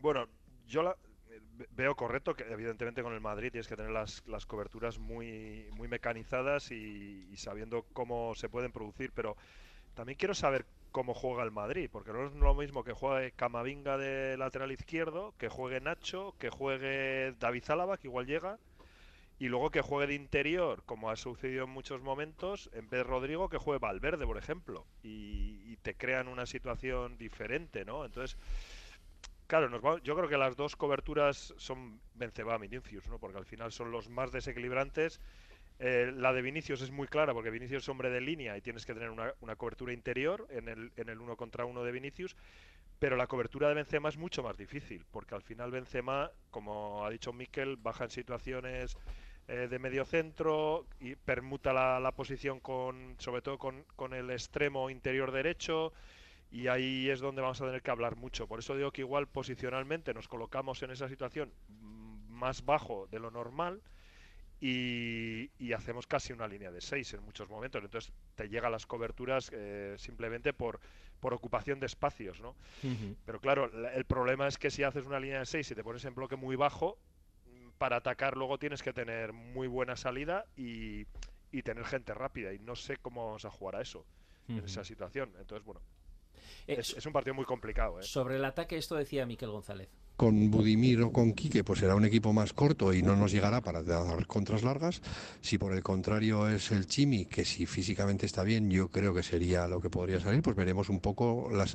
[0.00, 0.26] Bueno,
[0.68, 0.94] yo la,
[1.70, 5.88] veo correcto que evidentemente con el Madrid tienes que tener las, las coberturas muy, muy
[5.88, 9.36] mecanizadas y, sabiendo cómo se pueden producir, pero
[9.94, 13.98] también quiero saber cómo juega el Madrid, porque no es lo mismo que juegue Camavinga
[13.98, 18.58] de lateral izquierdo, que juegue Nacho, que juegue David Zálava, que igual llega,
[19.38, 23.04] y luego que juegue de interior, como ha sucedido en muchos momentos, en vez de
[23.04, 28.04] Rodrigo, que juegue Valverde, por ejemplo, y, y te crean una situación diferente, ¿no?
[28.04, 28.36] Entonces,
[29.48, 33.18] Claro, nos va, yo creo que las dos coberturas son Benzema Vinicius, ¿no?
[33.18, 35.22] Porque al final son los más desequilibrantes.
[35.78, 38.84] Eh, la de Vinicius es muy clara porque Vinicius es hombre de línea y tienes
[38.84, 42.36] que tener una, cobertura interior en el, en el uno contra uno de Vinicius.
[42.98, 47.08] Pero la cobertura de Benzema es mucho más difícil porque al final Benzema, como ha
[47.08, 48.98] dicho Miquel, baja en situaciones
[49.46, 54.28] eh, de medio centro y permuta la, la posición con, sobre todo con, con el
[54.30, 55.94] extremo interior derecho
[56.50, 58.46] y ahí es donde vamos a tener que hablar mucho.
[58.46, 61.52] Por eso digo que igual posicionalmente nos colocamos en esa situación
[62.28, 63.82] más bajo de lo normal
[64.60, 67.82] y, y hacemos casi una línea de 6 en muchos momentos.
[67.84, 70.80] Entonces te llegan las coberturas eh, simplemente por,
[71.20, 72.40] por ocupación de espacios.
[72.40, 72.50] ¿no?
[72.82, 73.16] Uh -huh.
[73.26, 76.04] Pero claro, el problema es que si haces una línea de 6 y te pones
[76.04, 76.98] en bloque muy bajo,
[77.78, 81.06] para atacar luego tienes que tener muy buena salida y,
[81.52, 82.52] y tener gente rápida.
[82.52, 84.04] Y no sé cómo vamos a jugar a eso
[84.48, 85.30] en esa situación.
[85.38, 85.82] Entonces, bueno,
[86.66, 88.00] es, es, un partido muy complicado.
[88.00, 88.02] ¿eh?
[88.02, 89.88] Sobre el ataque, esto decía Miquel González.
[90.18, 93.60] Con Budimir o con Quique, pues será un equipo más corto y no nos llegará
[93.60, 95.00] para dar contras largas.
[95.40, 99.22] Si por el contrario es el Chimi, que si físicamente está bien, yo creo que
[99.22, 101.66] sería lo que podría salir, pues veremos un poco la,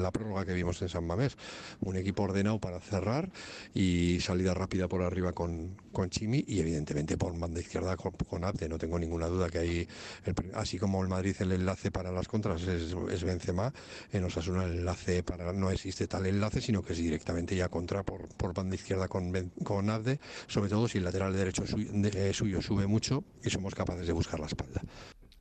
[0.00, 1.36] la prórroga que vimos en San Mamés.
[1.80, 3.30] Un equipo ordenado para cerrar
[3.74, 8.44] y salida rápida por arriba con, con Chimi y evidentemente por banda izquierda con, con
[8.44, 8.66] Abde.
[8.66, 9.88] No tengo ninguna duda que ahí,
[10.24, 13.74] el, así como el Madrid el enlace para las contras es, es Benzema,
[14.10, 17.89] en Osasuna el enlace para no existe tal enlace, sino que es directamente ya contra
[18.04, 19.32] por, por banda izquierda con,
[19.64, 23.74] con Abde, sobre todo si el lateral derecho suyo, de, suyo sube mucho y somos
[23.74, 24.80] capaces de buscar la espalda.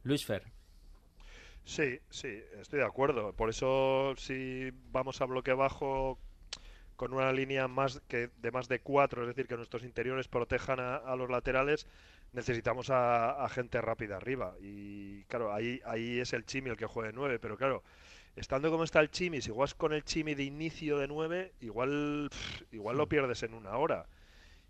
[0.03, 0.43] Luis Fer.
[1.63, 3.33] Sí, sí, estoy de acuerdo.
[3.33, 6.17] Por eso si vamos a bloque bajo
[6.95, 10.79] con una línea más que de más de cuatro, es decir, que nuestros interiores protejan
[10.79, 11.88] a, a los laterales,
[12.33, 14.55] necesitamos a, a, gente rápida arriba.
[14.59, 17.83] Y claro, ahí, ahí es el Chimi el que juegue nueve, pero claro,
[18.39, 22.30] estando como está el Chimi, si juegas con el Chimi de inicio de nueve, igual,
[22.32, 24.06] pff, igual lo pierdes en una hora.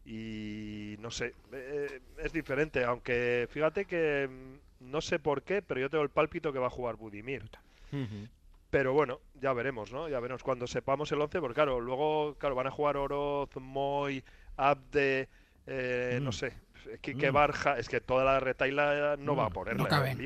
[0.06, 5.80] Y no sé, eh, es diferente, aunque fíjate que mm, no sé por qué, pero
[5.80, 7.44] yo tengo el pálpito que va a jugar Budimir.
[7.92, 8.30] Uh -huh.
[8.70, 10.10] Pero bueno, ya veremos, ¿no?
[10.10, 14.24] Ya veremos cuando sepamos el 11, porque claro, luego claro, van a jugar Oroz, Moy,
[14.58, 15.28] Abde,
[15.66, 16.24] eh, mm.
[16.24, 16.54] no sé,
[17.02, 19.40] que, que, Barja, es que toda la retaila no mm.
[19.40, 20.18] va a ponerla no caben.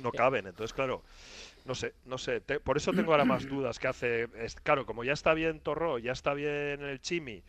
[0.00, 1.02] No caben, entonces claro,
[1.64, 4.84] no sé, no sé, te, por eso tengo ahora más dudas que hace, es, claro,
[4.84, 7.42] como ya está bien Torró, ya está bien el Chimi,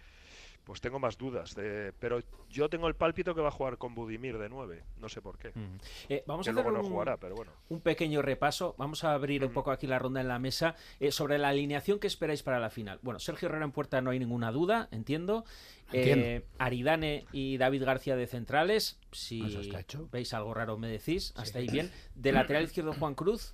[0.66, 1.56] pues tengo más dudas.
[1.56, 4.84] De, pero yo tengo el pálpito que va a jugar con Budimir de 9.
[4.98, 5.50] No sé por qué.
[5.50, 5.78] Mm.
[6.10, 7.52] Eh, vamos que a hacer luego un, no jugará, pero bueno.
[7.70, 8.76] un pequeño repaso.
[8.78, 9.46] Vamos a abrir mm.
[9.46, 12.60] un poco aquí la ronda en la mesa eh, sobre la alineación que esperáis para
[12.60, 13.00] la final.
[13.04, 15.46] Bueno, Sergio Herrera en puerta no hay ninguna duda, entiendo.
[15.92, 16.26] entiendo.
[16.26, 19.00] Eh, Aridane y David García de centrales.
[19.12, 19.72] Si
[20.12, 21.32] veis algo raro me decís.
[21.38, 21.92] Hasta ahí bien.
[22.16, 23.54] De lateral izquierdo Juan Cruz.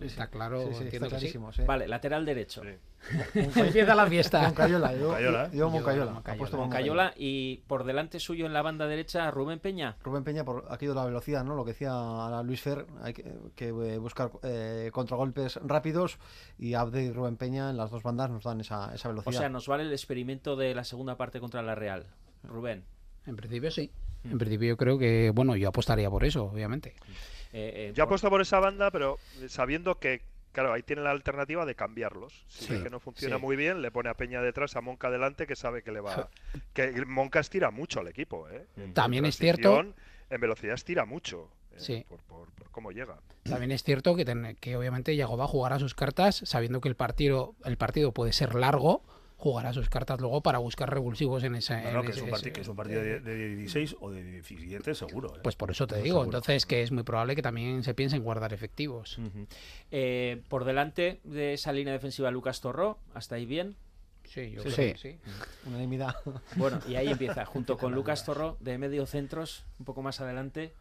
[0.00, 1.62] Sí, está claro, sí, sí, entiendo está que clarísimo, sí.
[1.62, 1.66] sí.
[1.66, 2.62] Vale, lateral derecho.
[3.34, 4.42] Empieza la fiesta.
[4.42, 5.50] Moncayola, yo, Moncayola.
[5.52, 6.22] yo Moncayola.
[6.52, 7.12] Moncayola.
[7.16, 9.96] y por delante suyo en la banda derecha Rubén Peña.
[10.02, 11.54] Rubén Peña, por aquí de la velocidad, ¿no?
[11.54, 11.92] Lo que decía
[12.44, 16.18] Luis Fer, hay que, que buscar eh, contragolpes rápidos
[16.58, 19.34] y Abde y Rubén Peña en las dos bandas nos dan esa, esa velocidad.
[19.34, 22.06] O sea, nos vale el experimento de la segunda parte contra la Real.
[22.44, 22.84] Rubén.
[23.26, 23.90] En principio sí.
[24.24, 26.94] En principio yo creo que, bueno, yo apostaría por eso, obviamente.
[27.52, 28.08] Eh, eh, yo por...
[28.08, 32.44] apuesto por esa banda, pero sabiendo que claro, ahí tiene la alternativa de cambiarlos.
[32.48, 33.42] Si sí, ve que no funciona sí.
[33.42, 36.30] muy bien, le pone a Peña detrás, a Monca delante, que sabe que le va.
[36.72, 38.66] que Monca estira mucho al equipo, ¿eh?
[38.76, 39.84] En También es cierto.
[40.30, 41.50] En velocidad estira mucho.
[41.72, 42.06] Eh, sí.
[42.08, 43.20] Por, por, por, cómo llega.
[43.44, 46.80] También es cierto que, ten, que obviamente Yago va a jugar a sus cartas, sabiendo
[46.80, 49.02] que el partido, el partido puede ser largo
[49.38, 51.80] jugará sus cartas luego para buscar revulsivos en esa.
[51.80, 54.24] No, no, que, es un partido, que, es un partido, de, de 16 o de
[54.24, 55.36] 17, seguro.
[55.36, 55.40] ¿eh?
[55.42, 56.06] Pues por eso te digo.
[56.06, 56.24] Seguro.
[56.24, 59.16] Entonces, que es muy probable que también se piense en guardar efectivos.
[59.16, 59.46] Uh -huh.
[59.92, 63.76] eh, por delante de esa línea defensiva, Lucas Torró, ¿hasta ahí bien?
[64.24, 64.92] Sí, yo sí, creo sí.
[64.92, 65.18] que sí.
[65.66, 66.16] Unanimidad.
[66.56, 70.74] Bueno, y ahí empieza, junto con Lucas Torró, de medio centros, un poco más adelante.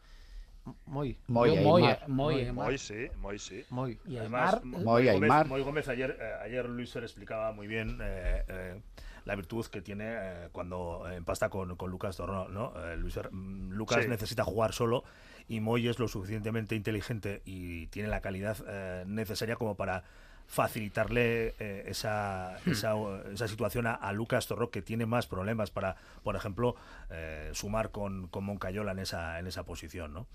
[0.86, 1.18] Moy.
[1.28, 3.64] Moy, Yo, Moy, Moy, Moy, Moy, sí, Moy sí.
[3.70, 4.00] Moy.
[4.08, 5.48] Y Además, Aymar, Moy, Aymar.
[5.48, 8.82] Moy Gómez ayer, eh, ayer Luis Fer explicaba muy bien eh, eh,
[9.26, 12.74] la virtud que tiene eh, cuando empasta con, con Lucas Torno, ¿no?
[12.86, 14.10] Eh, Luis Fer, mm, Lucas Sí.
[14.10, 15.04] necesita jugar solo
[15.48, 20.04] y Moy es lo suficientemente inteligente y tiene la calidad eh, necesaria como para
[20.48, 22.94] facilitarle eh, esa, esa,
[23.32, 26.76] esa situación a, a Lucas Torro que tiene más problemas para, por ejemplo,
[27.10, 30.28] eh, sumar con, con Moncayola en esa, en esa posición, ¿no?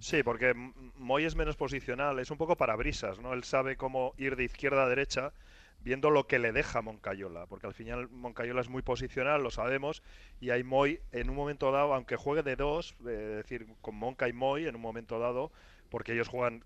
[0.00, 0.54] Sí, porque
[0.98, 3.32] Moy es menos posicional, es un poco para brisas, ¿no?
[3.32, 5.32] Él sabe cómo ir de izquierda a derecha
[5.80, 10.02] viendo lo que le deja Moncayola, porque al final Moncayola es muy posicional, lo sabemos,
[10.40, 14.28] y hay Moy en un momento dado, aunque juegue de dos, es decir, con Monca
[14.28, 15.52] y Moy en un momento dado,
[15.90, 16.64] porque ellos juegan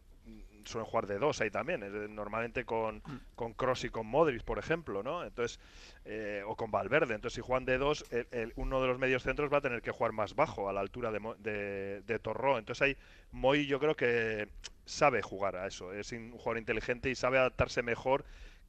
[0.68, 1.80] suelen jugar de dos ahí también,
[2.14, 3.02] normalmente con,
[3.34, 5.24] con Cross y con Modric, por ejemplo, ¿no?
[5.24, 5.58] Entonces,
[6.04, 7.14] eh, o con Valverde.
[7.14, 9.82] Entonces, si juegan de dos, el- el- uno de los medios centros va a tener
[9.82, 12.58] que jugar más bajo, a la altura de, de, de Torró.
[12.58, 12.96] Entonces, ahí
[13.32, 14.48] Moy yo creo que
[14.86, 18.24] sabe jugar a eso, es un jugador inteligente y sabe adaptarse mejor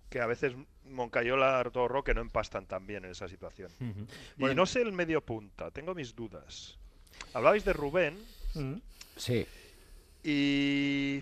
[0.09, 0.53] que a veces
[0.85, 3.71] Moncayola, Torró, que no empastan tan bien en esa situación.
[4.37, 6.77] Y no sé el medio punta, tengo mis dudas.
[7.33, 8.17] Hablabais de Rubén,
[9.17, 9.45] Sí.
[10.23, 11.21] y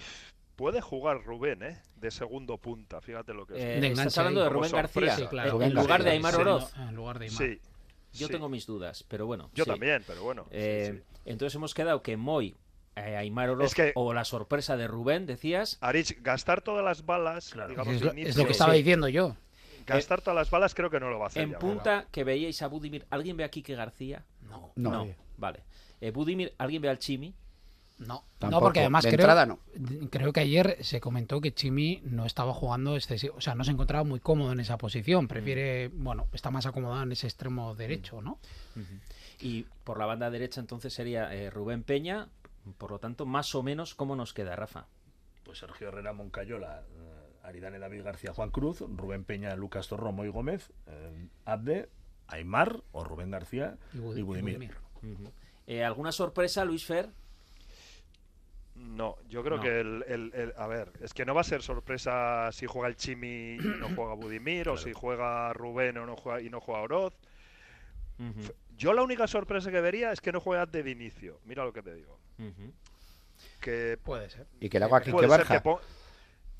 [0.57, 1.81] puede jugar Rubén, ¿eh?
[1.95, 3.63] De segundo punta, fíjate lo que es.
[3.63, 4.49] Eh, De estás hablando de.
[4.49, 5.15] Rubén García.
[5.15, 5.47] Sí, claro.
[5.47, 6.41] en Rubén lugar de Aymar sí.
[6.41, 6.73] Oroz.
[6.77, 7.37] En lugar de Aymar.
[7.37, 7.61] Sí.
[8.13, 8.33] Yo sí.
[8.33, 9.49] tengo mis dudas, pero bueno.
[9.53, 9.69] Yo sí.
[9.69, 10.45] también, pero bueno.
[10.51, 11.19] Eh, sí.
[11.25, 12.57] Entonces hemos quedado que Moy,
[12.95, 15.77] eh, Aymar Oroz Es que- o la sorpresa de Rubén, decías.
[15.79, 18.79] Arich, gastar todas las balas, digamos, Es lo, es inicio, lo que estaba Sí.
[18.79, 19.35] diciendo yo.
[19.85, 21.43] gastar todas las balas creo que no lo va a hacer.
[21.43, 23.05] En ya, punta, que veíais a Budimir.
[23.09, 24.25] ¿Alguien ve a Quique García?
[24.41, 24.73] No.
[24.75, 25.07] No.
[25.37, 25.63] Vale.
[26.01, 27.33] Eh, Budimir, ¿alguien ve al Chimi?
[27.99, 29.59] No, no porque además De creo, entrada no.
[30.11, 33.71] creo que ayer se comentó que Chimi no estaba jugando excesivo, o sea, no se
[33.71, 38.21] encontraba muy cómodo en esa posición, prefiere, bueno, está más acomodado en ese extremo derecho,
[38.21, 38.37] ¿no?
[39.39, 42.27] Y por la banda derecha entonces sería eh, Rubén Peña.
[42.77, 44.85] Por lo tanto, más o menos, ¿cómo nos queda, Rafa?
[45.43, 50.27] Pues Sergio Herrera, Moncayola, eh, Aridane David García, Juan Cruz, Rubén Peña, Lucas Torro, Moy
[50.27, 51.87] Gómez, eh, Abde,
[52.27, 54.71] Aymar o Rubén García Y Bud- y y Budimir.
[55.65, 57.09] Eh, ¿Alguna sorpresa, Luis Fer?
[58.87, 59.63] No, yo creo No.
[59.63, 62.87] que el, el- el- A ver, es que no va a ser sorpresa si juega
[62.87, 66.61] el Chimi y no juega Budimir, o si juega Rubén o no juega, y no
[66.61, 67.13] juega Oroz.
[68.19, 71.39] Ujú, Yo la única sorpresa que vería es que no juega de inicio.
[71.45, 72.17] Mira lo que te digo.
[72.39, 72.73] ujú.
[73.61, 74.47] Que Puede ser.
[74.59, 75.53] Y que le haga Quique puede ser Barja.
[75.55, 75.79] que pon-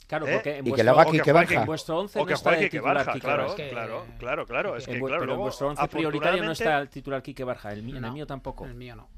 [0.08, 0.34] Claro, ¿Eh?
[0.36, 1.60] porque en Y que vuestro, lo haga o que Quique juegue Barja.
[1.62, 3.56] En vuestro 11 O no que está juegue de Quique titular Barja, Quique claro, Barja.
[3.70, 4.76] claro, claro, claro.
[4.78, 7.22] Es que, En claro, pero en luego, vuestro 11 prioritario no está afortunadamente- el titular
[7.24, 7.72] Quique Barja.
[7.74, 8.66] El, mío- en el mío, tampoco.
[8.66, 9.10] El mío no.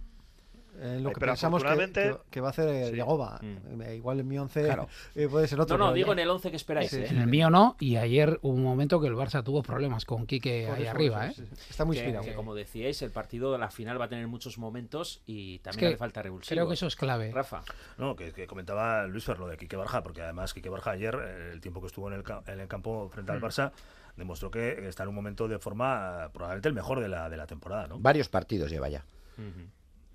[0.81, 2.95] Eh, lo Ay, que pero pensamos que, afortunadamente- que- que va a hacer Sí.
[2.95, 3.39] Yagoba.
[3.41, 3.81] Mm.
[3.81, 4.87] Eh, igual en mi 11 Claro.
[5.15, 5.77] eh, puede ser otro.
[5.77, 6.89] No, no, digo ya- en el 11 que esperáis.
[6.89, 7.07] Sí, ¿eh?
[7.09, 10.25] En el mío no, y ayer hubo un momento que el Barça tuvo problemas con
[10.25, 11.31] Quique Por ahí eso, arriba, ¿eh?
[11.31, 11.65] eso, sí, sí.
[11.71, 12.23] Está muy inspirado.
[12.25, 15.89] que, como decíais, el partido, la final va a tener muchos momentos y también que
[15.91, 16.55] le falta revulsivo.
[16.55, 17.31] creo que eso es clave.
[17.31, 17.61] Rafa.
[17.97, 21.15] No, que, que comentaba Luis Fer lo de Quique Barja, porque además Quique Barja ayer,
[21.21, 23.43] eh, el tiempo que estuvo en el, ca- en el campo frente al Mm.
[23.43, 23.71] Barça,
[24.15, 27.37] demostró que está en un momento de forma eh, probablemente el mejor de la, de
[27.37, 27.99] la temporada, ¿no?
[27.99, 29.03] Varios partidos lleva ya.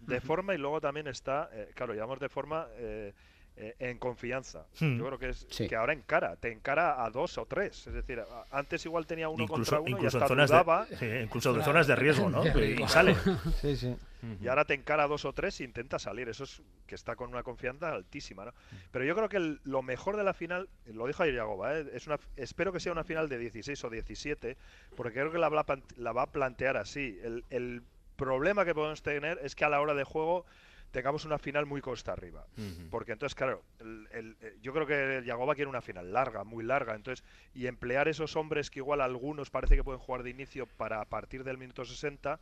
[0.07, 3.13] De forma y luego también está, eh, claro, llamamos de forma eh,
[3.57, 4.67] eh, en confianza.
[4.81, 4.99] Hmm.
[4.99, 5.69] Yo creo que es Sí.
[5.69, 7.87] que ahora encara, te encara a dos o tres.
[7.87, 10.51] Es decir, a- antes igual tenía uno incluso contra uno incluso y en hasta zonas
[10.51, 10.87] dudaba.
[10.87, 12.43] de, sí, incluso de zonas de riesgo, ¿no?
[12.59, 13.15] Y, y sale.
[13.61, 13.97] Sí, sí.
[14.41, 16.29] Y ahora te encara a dos o tres e intenta salir.
[16.31, 18.55] Eso es que está con una confianza altísima, ¿no?
[18.91, 21.87] Pero yo creo que el- lo mejor de la final, lo dijo ayer Yagoba, ¿eh?
[21.93, 24.57] es una, espero que sea una final de 16 o 17,
[24.97, 27.21] porque creo que la, va a plan- la va a plantear así.
[27.23, 27.83] El, el
[28.17, 30.45] problema que podemos tener es que a la hora de juego
[30.91, 32.47] tengamos una final muy costa arriba.
[32.91, 36.45] Porque entonces, claro, el- el- eh, yo creo que el Yagoba quiere una final larga,
[36.45, 36.95] muy larga.
[36.95, 41.01] Entonces, y emplear esos hombres que igual algunos parece que pueden jugar de inicio para
[41.01, 42.39] a partir del minuto 60,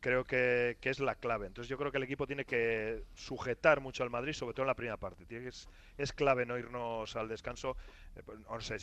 [0.00, 1.48] creo que, que es la clave.
[1.48, 4.68] Entonces, yo creo que el equipo tiene que sujetar mucho al Madrid, sobre todo en
[4.68, 5.26] la primera parte.
[5.26, 7.76] Tiene que- es, es clave no irnos al descanso.
[8.14, 8.76] Eh, pues, no sé,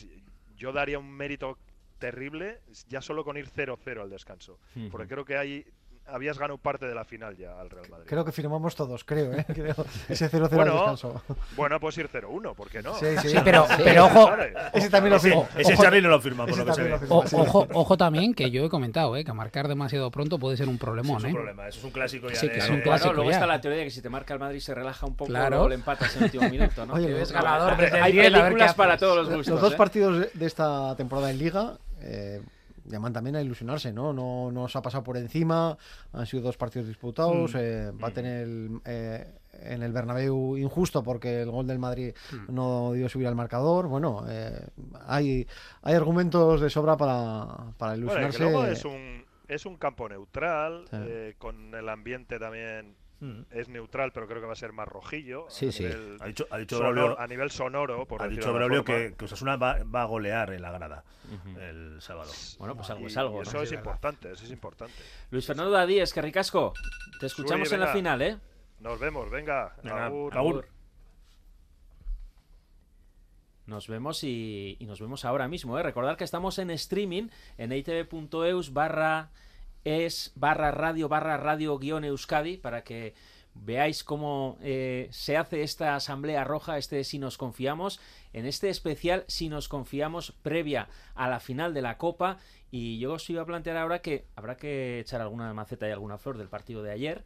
[0.56, 1.56] yo daría un mérito
[1.98, 4.58] terrible ya solo con ir 0-0 al descanso.
[4.90, 5.64] Porque creo que ahí
[6.08, 8.06] habías ganado parte de la final ya al Real Madrid.
[8.08, 9.44] Creo que firmamos todos, creo, ¿eh?
[9.54, 9.74] Creo.
[10.08, 11.22] Ese 0-0 al Bueno, descanso.
[11.56, 12.94] bueno, pues ir 0-1, ¿por qué no?
[12.94, 13.28] Sí, sí.
[13.30, 14.30] Sí, pero- pero ojo-
[14.72, 15.42] Ese también lo firma.
[15.56, 16.98] Ese Ojo- Charlie no lo firma, por lo que se ve.
[17.08, 17.36] O- sí.
[17.38, 19.24] ojo, ojo también que yo he comentado, ¿eh?
[19.24, 21.18] que marcar demasiado pronto puede ser un problemón.
[21.18, 21.34] es un ¿eh?
[21.34, 23.36] problema, eso es un clásico ya Sí, de- que es un clásico Bueno, luego ya.
[23.36, 25.50] está la teoría de que si te marca el Madrid se relaja un poco, Claro.
[25.56, 26.94] luego le empatas en el último minuto, ¿no?
[26.94, 29.28] Oye, Que los es ganador Hombre, Hay 10, a ver qué películas para todos los
[29.28, 29.60] Los gustos.
[29.60, 29.76] dos ¿eh?
[29.76, 32.40] partidos de- de esta temporada en Liga eh,
[32.88, 34.12] llaman también a ilusionarse, ¿no?
[34.12, 35.76] No nos ha pasado por encima,
[36.12, 37.58] han sido dos partidos disputados, Mm.
[37.58, 38.46] eh, va a tener
[38.84, 42.54] eh, en el Bernabéu injusto porque el gol del Madrid Mm.
[42.54, 43.86] no dio subir al marcador.
[43.88, 44.66] Bueno, eh,
[45.06, 45.46] hay,
[45.82, 48.42] hay argumentos de sobra para, para Bueno, que ilusionarse.
[48.42, 50.96] luego es un, es un campo neutral, Sí.
[51.00, 53.42] eh, con el ambiente también Mm.
[53.50, 55.46] es neutral, pero creo que va a ser más rojillo.
[55.48, 55.84] Sí, a sí.
[55.84, 58.84] nivel Ha dicho, ha dicho sonoro- Braulio, a nivel sonoro, por ha decirlo dicho Braulio
[58.84, 61.02] que, que Osasuna va, va a golear en la grada
[61.58, 62.30] el sábado.
[62.58, 63.34] Bueno, pues algo Y- es algo.
[63.36, 63.42] y ¿no?
[63.42, 64.94] eso es importante, eso es importante.
[65.30, 66.74] Luis Fernando Dadíez, que ricasco.
[67.18, 68.36] Te escuchamos Suri, en la final, ¿eh?
[68.80, 69.74] Nos vemos, venga.
[69.82, 70.36] Venga, agur.
[70.36, 70.68] agur.
[73.66, 75.76] Nos vemos y, y nos vemos ahora mismo.
[75.78, 75.82] ¿eh?
[75.82, 79.30] Recordad que estamos en streaming en itv.eus barra
[79.86, 83.14] es barra radio barra radio guion euskadi para que
[83.54, 88.00] veáis cómo eh, se hace esta asamblea roja, este si nos confiamos,
[88.32, 92.38] en este especial si nos confiamos previa a la final de la Copa.
[92.72, 96.18] Y yo os iba a plantear ahora que habrá que echar alguna maceta y alguna
[96.18, 97.24] flor del partido de ayer.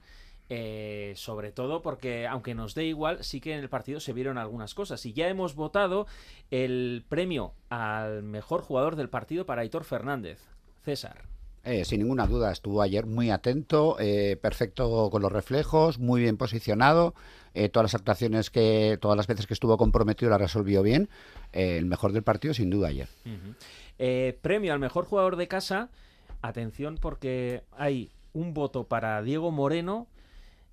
[0.52, 4.36] Eh, sobre todo porque, aunque nos dé igual, sí que en el partido se vieron
[4.36, 5.06] algunas cosas.
[5.06, 6.06] Y ya hemos votado
[6.50, 10.40] el premio al mejor jugador del partido para Aitor Fernández.
[10.82, 11.29] César.
[11.64, 16.36] Eh, sin ninguna duda, estuvo ayer muy atento, eh, perfecto con los reflejos, muy bien
[16.36, 17.14] posicionado.
[17.52, 21.08] eh, todas las actuaciones que, todas las veces que estuvo comprometido, la resolvió bien.
[21.52, 23.08] Eh, el mejor del partido, sin duda, ayer.
[23.98, 25.90] Eh, premio al mejor jugador de casa.
[26.42, 30.06] Atención, porque hay un voto para Diego Moreno,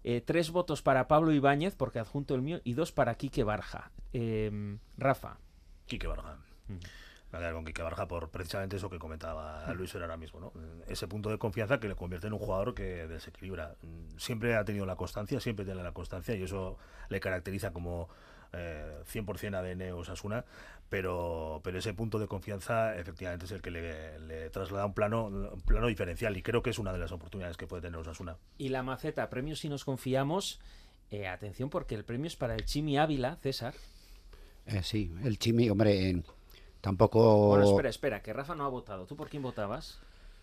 [0.04, 3.92] eh, tres votos para Pablo Ibáñez, porque adjunto el mío, y dos para Quique Barja.
[4.14, 5.40] Eh, Rafa.
[5.88, 6.38] Quique Barja.
[7.32, 10.54] Me quedar con Quique Barja por precisamente eso que comentaba Luis Fer ahora mismo, ¿no?
[10.88, 13.76] Ese punto de confianza que le convierte en un jugador que desequilibra.
[13.82, 16.78] Mm, Siempre ha tenido la constancia, siempre tiene la constancia y eso
[17.10, 18.08] le caracteriza como
[18.54, 20.46] eh, 100% ADN Osasuna,
[20.90, 25.26] pero, pero ese punto de confianza efectivamente es el que le, le traslada un plano,
[25.26, 28.38] un plano diferencial y creo que es una de las oportunidades que puede tener Osasuna.
[28.58, 30.60] Y la maceta, premio si nos confiamos.
[31.10, 33.74] Eh, atención, porque el premio es para el Chimi Ávila, César.
[34.66, 36.24] Eh, sí, el Chimi, hombre, eh,
[36.82, 37.48] tampoco...
[37.48, 39.06] Bueno, espera, espera, que Rafa no ha votado.
[39.06, 40.00] ¿Tú por quién votabas?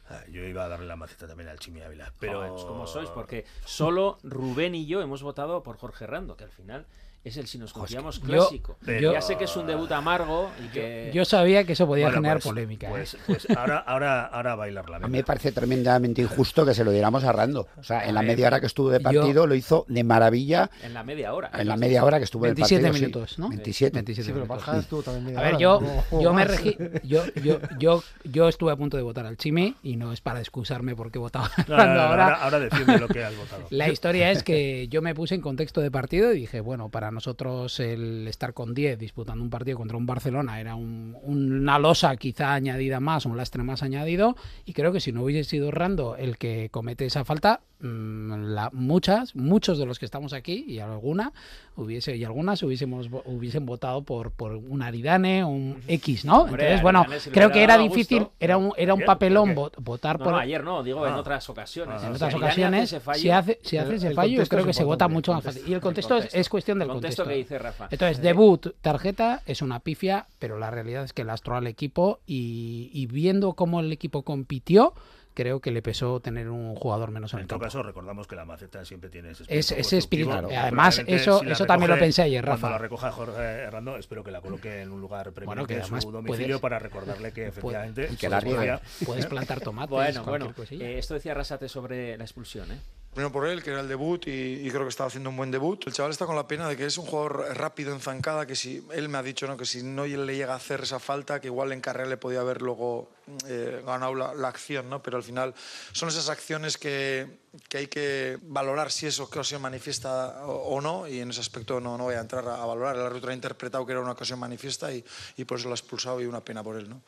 [0.08, 2.40] Ah, Yo iba a darle la maceta también al Chimi Ávila, pero...
[2.40, 3.08] Joder, ¿cómo sois?
[3.10, 6.86] Porque solo Rubén y yo hemos votado por Jorge Rando, que al final
[7.24, 8.76] es el si nos confiamos clásico.
[8.86, 11.10] yo- ya sé que es un debut amargo y que...
[11.14, 12.86] Yo sabía que eso podía Bueno, generar pues- polémica.
[12.88, 12.90] ¿eh?
[12.90, 14.96] Pues, pues ahora, ahora, ahora a bailarla.
[14.98, 17.66] A mí me parece tremendamente injusto que se lo diéramos a Rando.
[17.78, 20.04] O sea, en la ver, media hora que estuvo de yo- partido lo hizo de
[20.04, 20.70] maravilla.
[20.82, 21.50] En la media hora.
[21.54, 22.94] En la media hora que estuvo 27 partido.
[22.94, 23.00] sí.
[23.00, 23.48] minutos, ¿no?
[23.48, 23.94] 27.
[23.94, 24.76] 27 Sí, pero minutos.
[24.76, 25.80] Estuvo también media A ver, hora, yo,
[26.12, 29.74] no yo me regí, yo, yo, yo, yo estuve a punto de votar al Chimi
[29.82, 32.24] y no es para excusarme porque votaba a No, no, Rando no, ahora.
[32.24, 33.66] ahora- ahora defiende lo que has votado.
[33.70, 37.10] La historia es que yo me puse en contexto de partido y dije, bueno, para
[37.14, 42.54] nosotros el estar con 10 disputando un partido contra un Barcelona era una losa quizá
[42.54, 46.36] añadida más, un lastre más añadido, y creo que si no hubiese sido Rando el
[46.36, 51.32] que comete esa falta, mm, la, muchas, muchos de los que estamos aquí y alguna
[51.76, 56.44] hubiese y algunas hubiésemos hubiesen votado por por un Aridane, un X, ¿no?
[56.44, 60.82] Entonces, bueno, creo que era difícil, era un era un papelón votar por ayer no,
[60.82, 61.18] digo en ah.
[61.18, 62.02] otras ocasiones.
[62.02, 65.32] en otras ocasiones si hace si hace ese fallo, yo creo que se vota mucho
[65.32, 65.62] más fácil.
[65.66, 67.03] Y el contexto, Es, cuestión del contexto.
[67.08, 67.88] Que dice Rafa.
[67.90, 72.90] Entonces, debut, tarjeta, es una pifia, pero la realidad es que lastró al equipo y,
[72.92, 74.94] y viendo cómo el equipo compitió,
[75.34, 78.36] creo que le pesó tener un jugador menos en, en el todo caso, recordamos que
[78.36, 79.58] la maceta siempre tiene ese espíritu.
[79.58, 80.30] Es, ese espíritu.
[80.30, 82.60] Además, eso, eso también lo pensé ayer, Rafa.
[82.60, 85.84] Cuando la recoja Jorge Herrando, espero que la coloque en un lugar bueno, que en
[86.00, 88.08] su domicilio para recordarle que efectivamente...
[88.18, 89.84] que la Puedes plantar tomates.
[89.94, 90.54] Bueno, bueno.
[90.70, 92.78] Eh, esto decía Rasate sobre la expulsión, ¿eh?
[93.14, 95.86] Primero por él, que era el debut y, creo que estaba haciendo un buen debut.
[95.86, 98.56] El chaval está con la pena de que es un jugador rápido en zancada, que
[98.56, 99.56] si él me ha dicho ¿no?
[99.56, 102.40] que si no le llega a hacer esa falta, que igual en carrera le podía
[102.40, 103.08] haber luego
[103.46, 105.00] eh, ganado la, acción, ¿no?
[105.00, 105.54] pero al final
[105.92, 107.38] son esas acciones que,
[107.68, 111.96] que hay que valorar si eso ocasión manifiesta o, no, y en ese aspecto no,
[111.96, 112.96] no voy a entrar a, valorar.
[112.96, 115.04] El árbitro ha interpretado que era una ocasión manifiesta y,
[115.36, 116.90] y por eso lo ha expulsado y una pena por él.
[116.90, 117.00] ¿no?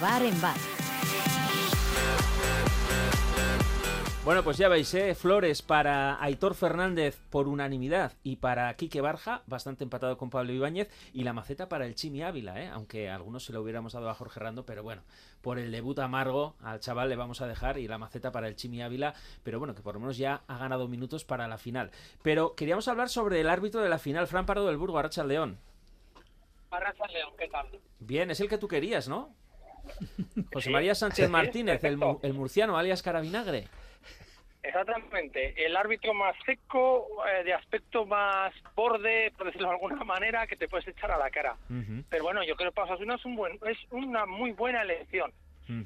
[0.00, 0.56] Bar en bar.
[4.24, 5.14] Bueno, pues ya veis, ¿eh?
[5.14, 10.88] Flores para Aitor Fernández por unanimidad y para Quique Barja, bastante empatado con Pablo Ibáñez,
[11.12, 12.68] y la maceta para el Chimi Ávila, ¿eh?
[12.68, 15.02] aunque algunos se lo hubiéramos dado a Jorge Rando, pero bueno,
[15.40, 18.56] por el debut amargo al chaval le vamos a dejar y la maceta para el
[18.56, 21.90] Chimi Ávila, pero bueno, que por lo menos ya ha ganado minutos para la final.
[22.22, 25.58] Pero queríamos hablar sobre el árbitro de la final, Fran Pardo del Burgo, Arracha León.
[26.70, 27.66] Arracha León, ¿qué tal?
[27.98, 29.34] Bien, es el que tú querías, ¿no?
[30.52, 31.98] José María Sánchez Martínez, el,
[32.34, 33.68] murciano, alias Caravinagre.
[34.62, 40.46] Exactamente, el árbitro más seco, eh, de aspecto más borde, por decirlo de alguna manera,
[40.46, 41.56] que te puedes echar a la cara.
[42.10, 45.32] Pero bueno, yo creo que Pasasuna es, un buen, es una muy buena elección.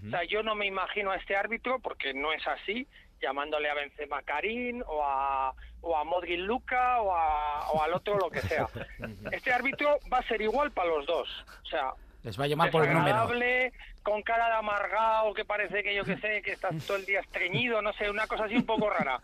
[0.07, 2.89] O sea, yo no me imagino a este árbitro, porque no es así,
[3.21, 8.31] llamándole a Benzema Karim o a, o a Modgil Luca o, o al otro lo
[8.31, 8.67] que sea.
[9.33, 11.29] Este árbitro va a ser igual para los dos.
[11.63, 11.93] O sea,
[12.25, 13.29] les va a llamar por el número.
[14.03, 17.21] con cara de amargado, que parece que yo que sé, que está todo el día
[17.21, 19.21] estreñido, no sé, una cosa así un poco rara.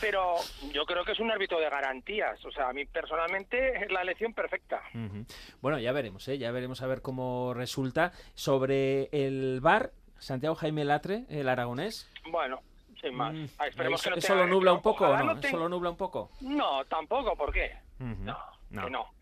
[0.00, 0.36] Pero
[0.72, 2.42] yo creo que es un árbitro de garantías.
[2.44, 4.82] O sea, a mí personalmente es la elección perfecta.
[5.60, 6.38] Bueno, ya veremos, ¿eh?
[6.38, 8.12] ya veremos a ver cómo resulta.
[8.34, 12.10] Sobre el bar, Santiago Jaime Latre, el aragonés.
[12.30, 12.62] Bueno,
[13.02, 13.34] sin más.
[13.34, 15.38] Mm, esperemos que no ¿Eso lo nubla un poco o no?
[15.38, 16.30] ¿Eso lo nubla un poco?
[16.40, 17.76] No, tampoco, ¿por qué?
[17.98, 18.38] no,
[18.70, 19.17] no, no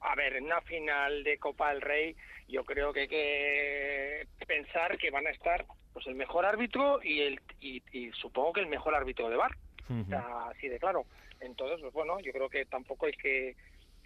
[0.00, 2.16] a ver, en una final de Copa del Rey
[2.48, 7.20] yo creo que hay que pensar que van a estar pues el mejor árbitro y
[7.20, 9.56] el y, supongo que el mejor árbitro de bar.
[10.50, 11.04] así de claro.
[11.40, 13.56] Entonces, pues bueno, yo creo que tampoco hay que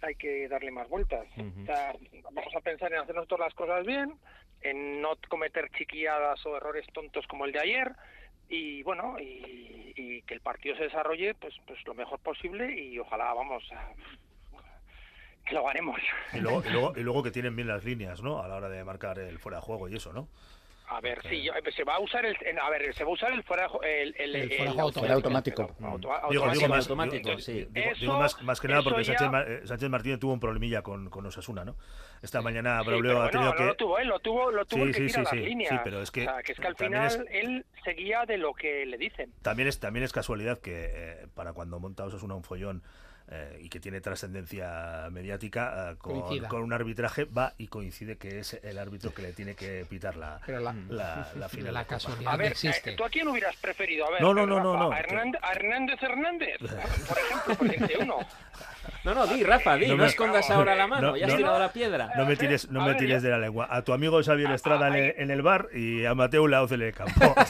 [0.01, 1.27] hay que darle más vueltas.
[1.35, 4.13] vamos a pensar en hacer nosotros las cosas bien,
[4.61, 7.91] en no cometer chiquilladas o errores tontos como el de ayer
[8.49, 12.97] y bueno y, y, que el partido se desarrolle pues pues lo mejor posible y
[12.97, 13.91] ojalá vamos a,
[15.51, 15.99] lo haremos.
[16.33, 18.41] Y luego, y luego, que tienen bien las líneas, ¿no?
[18.41, 20.27] A la hora de marcar el fuera de juego y eso, ¿no?
[20.89, 23.33] A ver, sí, eh, se va a usar el, a ver, se va a usar
[23.33, 24.71] el fuera el, el, el, fuera
[25.13, 25.75] automático.
[26.29, 27.67] Digo, más, automático, sí.
[27.99, 31.25] Digo, más, más, que nada porque Sánchez, eh, Sánchez, Martínez tuvo un problemilla con, con
[31.25, 31.75] Osasuna, ¿no?
[32.21, 33.65] Esta mañana Braulio ha tenido que...
[33.65, 35.69] lo tuvo él, lo tuvo, lo tuvo sí, el que sí, tira sí, las líneas.
[35.71, 36.21] Sí, pero es que...
[36.21, 39.33] O sea, que es que al final él seguía de lo que le dicen.
[39.41, 42.81] También es, también es casualidad que eh, para cuando monta Osasuna un follón
[43.29, 48.53] eh, y que tiene trascendencia mediática, eh, con, un arbitraje va y coincide que es
[48.63, 51.73] el árbitro que le tiene que pitar la, la, la, final.
[51.73, 52.91] La casualidad a ver, existe.
[52.91, 54.07] Eh, ¿tú a quién hubieras preferido?
[54.07, 57.67] A ver, no, no, no, no, ¿A, Hernández, Hernández, por ejemplo, por
[58.01, 58.19] uno.
[59.03, 62.11] No, no, di, Rafa, di, no, escondas ahora la mano, ya has tirado la piedra.
[62.15, 63.67] No me tires, no me tires de la lengua.
[63.69, 67.35] A tu amigo Xavier Estrada en, el bar y a Mateo Laoz en el campo.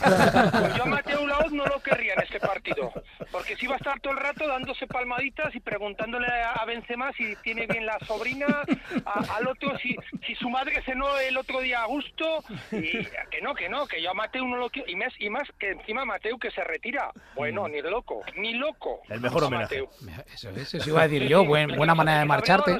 [0.58, 2.92] Pues yo a Mateo Laoz no lo querría en este partido,
[3.32, 7.36] porque si va a estar todo el rato dándose palmaditas y preguntándole a Benzema si
[7.44, 8.64] tiene bien la sobrina,
[9.06, 12.42] al otro si, si su madre cenó el otro día a gusto,
[12.72, 15.30] y que no, que no, que yo a Mateo no lo quiero, y más, y
[15.30, 17.12] más que encima Mateo que se retira.
[17.36, 17.72] Bueno, mm.
[17.72, 19.02] ni loco, ni loco.
[19.10, 19.90] El mejor homenaje.
[20.34, 22.78] Eso, eso iba a decir yo, buena manera de marcharte.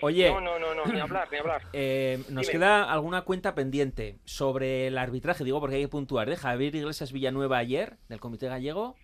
[0.00, 1.62] oye, no, no, no, ni hablar, ni hablar.
[1.72, 6.36] Eh, nos queda alguna cuenta pendiente sobre el arbitraje, digo porque hay que puntuar, ¿eh?
[6.36, 8.96] Javier Iglesias Villanueva ayer, del Comité Gallego.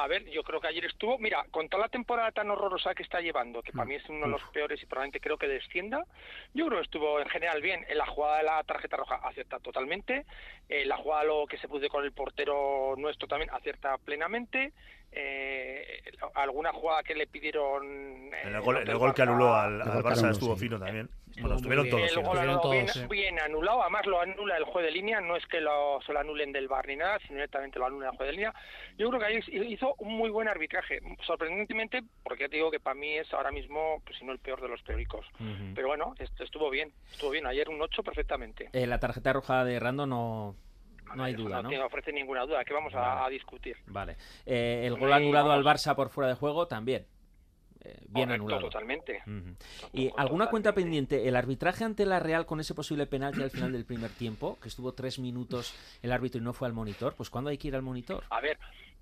[0.00, 3.02] A ver, yo creo que ayer estuvo, mira, con toda la temporada tan horrorosa que
[3.02, 6.04] está llevando, que para mí es uno de los peores y probablemente creo que descienda,
[6.54, 7.84] yo creo que estuvo en general bien.
[7.88, 10.24] En la jugada de la tarjeta roja acierta totalmente,
[10.68, 14.72] en la jugada lo que se pudo con el portero nuestro también acierta plenamente,
[15.12, 16.02] eh,
[16.34, 18.30] alguna jugada que le pidieron...
[18.42, 21.08] En el gol, el gol que anuló al, al Barça estuvo fino también.
[21.40, 22.10] Bueno, estuvieron todos.
[22.10, 23.06] El gol estuvieron bien, todos, sí.
[23.08, 26.20] bien anulado, además lo anula el juez de línea, no es que lo, se lo
[26.20, 28.54] anulen del bar ni nada, sino directamente lo anula el juez de línea.
[28.96, 29.40] Yo creo que ahí
[29.72, 33.50] hizo un muy buen arbitraje, sorprendentemente, porque ya te digo que para mí es ahora
[33.50, 35.26] mismo, pues si no el peor de los teóricos.
[35.74, 38.68] Pero bueno, esto estuvo bien, estuvo bien, ayer un 8 perfectamente.
[38.72, 40.56] Eh, la tarjeta roja de Rando no,
[41.16, 41.86] no hay duda, no, ¿no?
[41.86, 43.76] ofrece ninguna duda, que vamos a- discutir.
[43.86, 44.16] Vale.
[44.46, 45.62] Eh, el gol anulado al.
[45.64, 47.06] Barça por fuera de juego también.
[47.84, 48.60] Eh, bien Correcto, anulado.
[48.62, 49.22] totalmente.
[49.92, 51.28] ¿Y alguna cuenta pendiente?
[51.28, 54.68] ¿El arbitraje ante la Real con ese posible penalti al final del primer tiempo, que
[54.68, 57.14] estuvo tres minutos el árbitro y no fue al monitor?
[57.16, 58.24] Pues ¿cuándo hay que ir al monitor?
[58.30, 58.58] A ver,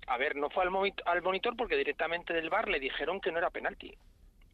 [0.07, 3.31] a ver, no fue al, moni- al monitor porque directamente del bar le dijeron que
[3.31, 3.93] no era penalti.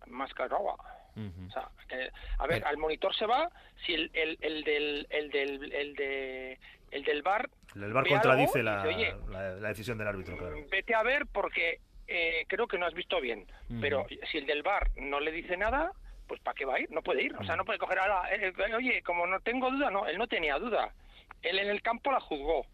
[0.08, 0.76] Más que agua.
[1.16, 3.50] O sea, que- a ver, al monitor se va
[3.86, 6.60] si el, el, el del el del el de
[6.94, 9.98] el del bar El VAR ve algo contradice y la, dice, "Oye, la- la decisión
[9.98, 10.56] del árbitro, claro.
[10.72, 13.48] vete a ver porque eh, creo que no has visto bien.
[13.82, 15.92] Pero si el del bar no le dice nada,
[16.28, 16.92] pues ¿para qué va a ir?
[16.92, 17.34] No puede ir.
[17.38, 18.36] O sea, no puede coger a la...
[18.36, 20.94] eh, eh, oye, como no tengo duda, no, él no tenía duda.
[21.42, 22.66] Él en el campo la juzgó.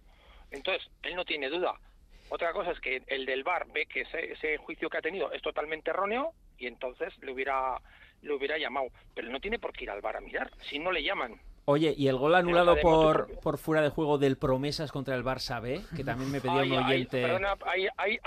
[0.51, 1.73] Entonces, él no tiene duda.
[2.29, 5.31] Otra cosa es que el del bar ve que ese, ese juicio que ha tenido
[5.31, 7.77] es totalmente erróneo y entonces le hubiera
[8.21, 8.87] le hubiera llamado.
[9.15, 11.39] Pero él no tiene por qué ir al bar a mirar, si no le llaman.
[11.71, 15.61] Oye, ¿y el gol anulado por, por fuera de juego del Promesas contra el Barça
[15.61, 15.81] B?
[15.95, 17.55] Que también me pedía Ay, un ay, oyente perdona,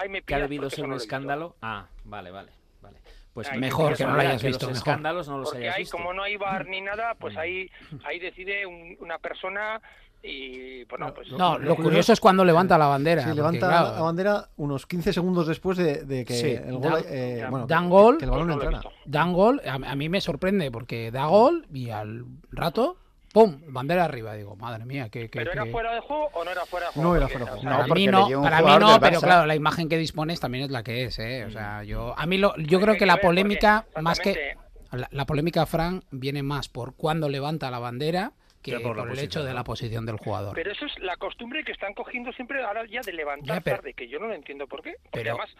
[0.09, 1.57] me que ha debido ser un no escándalo.
[1.61, 2.53] Ah, vale, vale.
[2.81, 2.99] vale.
[3.35, 4.89] Pues Ay, Mejor que no lo hayas visto, los mejor.
[4.91, 5.97] escándalos no los Porque hayas ahí, visto.
[5.97, 7.69] como no hay bar ni nada, pues ahí,
[8.05, 9.81] ahí decide un- una persona
[10.23, 11.33] y, bueno, pues...
[11.33, 13.23] No, lo curioso es cuando levanta la bandera.
[13.23, 16.75] Sí, porque, levanta claro, la bandera unos 15 segundos después de, de que Sí, el
[16.79, 18.83] gol, dan- eh, bueno, dan gol, que el balón entrara.
[19.05, 22.99] dan gol, a, a mí me sorprende porque da gol y al rato,
[23.33, 23.61] ¡pum!
[23.69, 24.35] bandera arriba.
[24.35, 25.29] Digo, madre mía, que...
[25.31, 27.09] que- ¿Pero era fuera de juego o no era fuera de juego?
[27.11, 27.63] No era fuera de juego.
[27.63, 30.71] sea, Para mí no, para mí no, pero claro, la imagen que dispones también es
[30.71, 31.45] la que es, ¿eh?
[31.45, 34.57] O sea, yo, a mí lo, yo creo que la polémica, más que
[34.91, 39.43] la, la polémica, Fran, viene más por cuando levanta la bandera que por el hecho
[39.43, 39.55] de ¿no?
[39.57, 40.55] la posición del jugador.
[40.55, 43.77] Pero eso es la costumbre que están cogiendo siempre ahora ya de levantar Ya, pero-
[43.79, 44.95] tarde, que yo no lo entiendo por qué.
[45.03, 45.51] Porque Pero- además...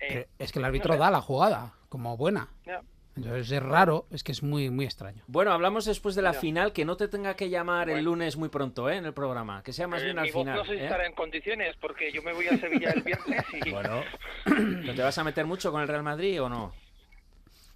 [0.00, 2.48] eh, Pero es que el árbitro no da la jugada como buena.
[2.66, 2.80] Ya.
[3.18, 5.22] Entonces es raro, es que es muy, muy extraño.
[5.26, 6.40] Bueno, hablamos después de la Ya.
[6.40, 8.96] final, que no te tenga que llamar el lunes muy pronto, ¿eh?
[8.96, 10.56] En el programa, que sea más Eh, bien mi al voz final.
[10.58, 10.84] no sé si ¿eh?
[10.84, 13.70] estará en condiciones, porque yo me voy a Sevilla el viernes y...
[13.78, 14.02] Bueno,
[14.44, 16.72] ¿pero te vas a meter mucho con el Real Madrid o no?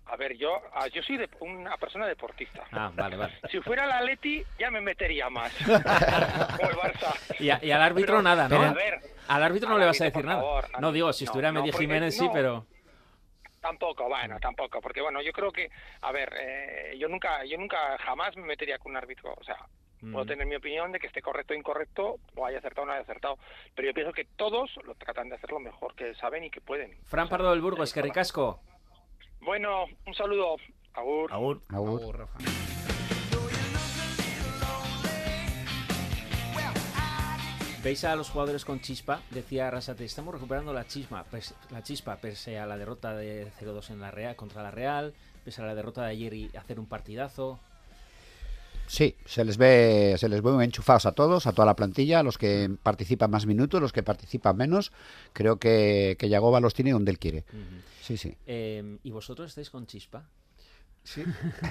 [0.06, 2.64] A ver, yo, ah, yo soy de- una persona deportista.
[2.70, 3.32] Ah, vale, vale.
[3.50, 5.52] Si fuera la Leti, ya me metería más.
[5.66, 7.14] o el Barça.
[7.38, 8.50] Y, a- y al árbitro Pero- nada, ¿no?
[8.58, 10.40] pero, a ver, al árbitro no le vas a decir nada.
[10.42, 12.66] favor, no, digo, si no, estuviera no, Medio porque Jiménez sí, pero...
[13.62, 17.96] Tampoco, bueno, tampoco, porque bueno, yo creo que, a ver, eh, yo nunca, yo nunca
[17.98, 19.56] jamás me metería con un árbitro, o sea,
[20.00, 22.92] puedo tener mi opinión de que esté correcto o incorrecto, o haya acertado o no
[22.92, 23.38] haya acertado,
[23.76, 26.60] pero yo pienso que todos lo tratan de hacer lo mejor que saben y que
[26.60, 26.98] pueden.
[27.04, 28.60] Fran Pardo del Burgo, es que ricasco.
[29.40, 30.56] Bueno, un saludo,
[30.94, 31.32] Agur.
[31.32, 31.62] Agur.
[31.68, 32.28] Agur.
[37.82, 39.22] ¿Veis a los jugadores con chispa?
[39.30, 43.90] Decía Arrasate, estamos recuperando la chispa, pese, la chispa pese a la derrota de 0-2
[43.90, 45.12] en la Real contra la Real,
[45.44, 47.58] pese a la derrota de ayer y hacer un partidazo.
[48.86, 52.20] Sí, se les ve, se les ve muy enchufados a todos, a toda la plantilla,
[52.20, 54.92] a los que participan más minutos, los que participan menos.
[55.32, 57.44] Creo que, que Yagoba los tiene donde él quiere.
[58.00, 58.36] Sí, sí.
[58.46, 60.28] Eh, ¿Y vosotros estáis con chispa?
[61.04, 61.24] Sí,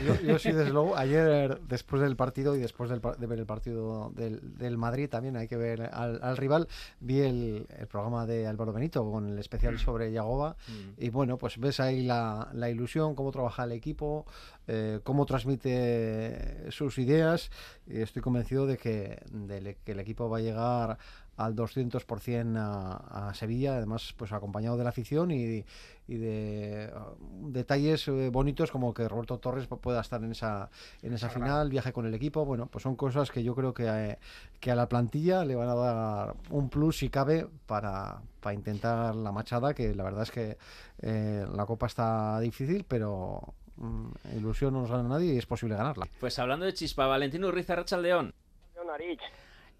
[0.06, 0.98] yo, yo sí, desde luego.
[0.98, 5.38] Ayer, después del partido y después del de ver el partido del, del Madrid, también
[5.38, 6.68] hay que ver al, al rival.
[7.00, 10.58] Vi el, el programa de Álvaro Benito con el especial sobre Yagoba.
[10.98, 14.26] Y bueno, pues ves ahí la, la ilusión, cómo trabaja el equipo,
[14.68, 17.52] eh, cómo transmite sus ideas.
[17.88, 20.98] Y estoy convencido de que, de que el equipo va a llegar
[21.38, 25.64] al 200% a, a Sevilla, además pues acompañado de la afición y,
[26.08, 30.70] y de uh, detalles eh, bonitos como que Roberto Torres pu- pueda estar en esa
[31.02, 33.86] en esa final, viaje con el equipo, bueno, pues son cosas que yo creo que,
[33.88, 34.20] eh,
[34.60, 39.16] que a la plantilla le van a dar un plus si cabe para, para intentar
[39.16, 40.58] la machada, que la verdad es que
[41.02, 43.42] eh, la copa está difícil, pero
[43.78, 44.08] mm,
[44.38, 46.08] ilusión no nos gana nadie y es posible ganarla.
[46.20, 48.34] Pues hablando de chispa, Valentino Urriza, Rachaldeón.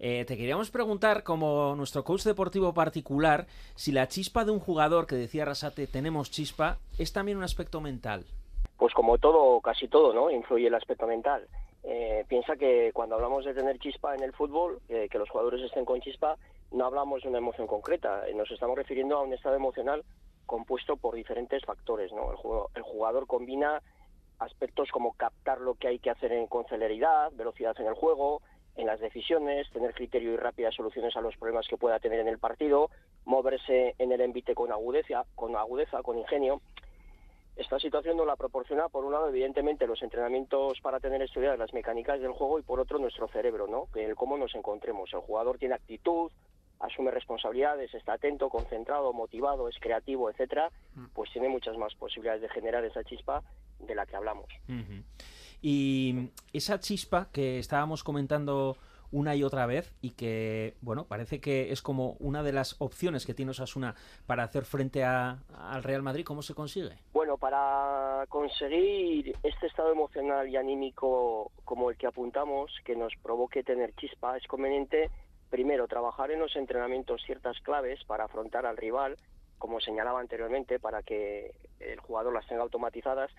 [0.04, 3.46] Eh, te queríamos preguntar, como nuestro coach deportivo particular,
[3.76, 7.80] si la chispa de un jugador que decía Rasate, tenemos chispa, es también un aspecto
[7.80, 8.24] mental.
[8.78, 10.28] Pues como todo, casi todo, ¿no?
[10.28, 11.46] Influye el aspecto mental.
[11.84, 15.62] eh, piensa que cuando hablamos de tener chispa en el fútbol, eh, que los jugadores
[15.62, 16.36] estén con chispa,
[16.72, 20.02] no hablamos de una emoción concreta, nos estamos refiriendo a un estado emocional
[20.46, 22.10] compuesto por diferentes factores.
[22.12, 22.32] ¿no?
[22.74, 23.80] El, jugador, combina
[24.40, 28.42] aspectos como captar lo que hay que hacer con celeridad, velocidad en el juego,
[28.76, 32.28] en las decisiones, tener criterio y rápidas soluciones a los problemas que pueda tener en
[32.28, 32.90] el partido,
[33.24, 36.60] moverse en el envite con agudeza, con agudeza, con ingenio.
[37.54, 41.74] Esta situación nos la proporciona, por un lado, evidentemente, los entrenamientos para tener estudiadas las
[41.74, 43.88] mecánicas del juego y, por otro, nuestro cerebro, ¿no?
[43.94, 45.12] El cómo nos encontremos.
[45.12, 46.32] El jugador tiene actitud,
[46.80, 51.06] asume responsabilidades, está atento, concentrado, motivado, es creativo, etcétera, mm.
[51.14, 53.42] pues tiene muchas más posibilidades de generar esa chispa
[53.78, 54.48] de la que hablamos.
[55.62, 58.76] Y esa chispa que estábamos comentando
[59.12, 63.26] una y otra vez y que, bueno, parece que es como una de las opciones
[63.26, 63.94] que tiene Osasuna
[64.26, 66.24] para hacer frente al Real Madrid.
[66.24, 66.96] ¿Cómo se consigue?
[67.12, 73.62] Bueno, para conseguir este estado emocional y anímico como el que apuntamos, que nos provoque
[73.62, 75.10] tener chispa, es conveniente
[75.50, 79.16] primero, trabajar en los entrenamientos ciertas claves para afrontar al rival,
[79.58, 83.30] como señalaba anteriormente, para que el jugador las tenga automatizadas.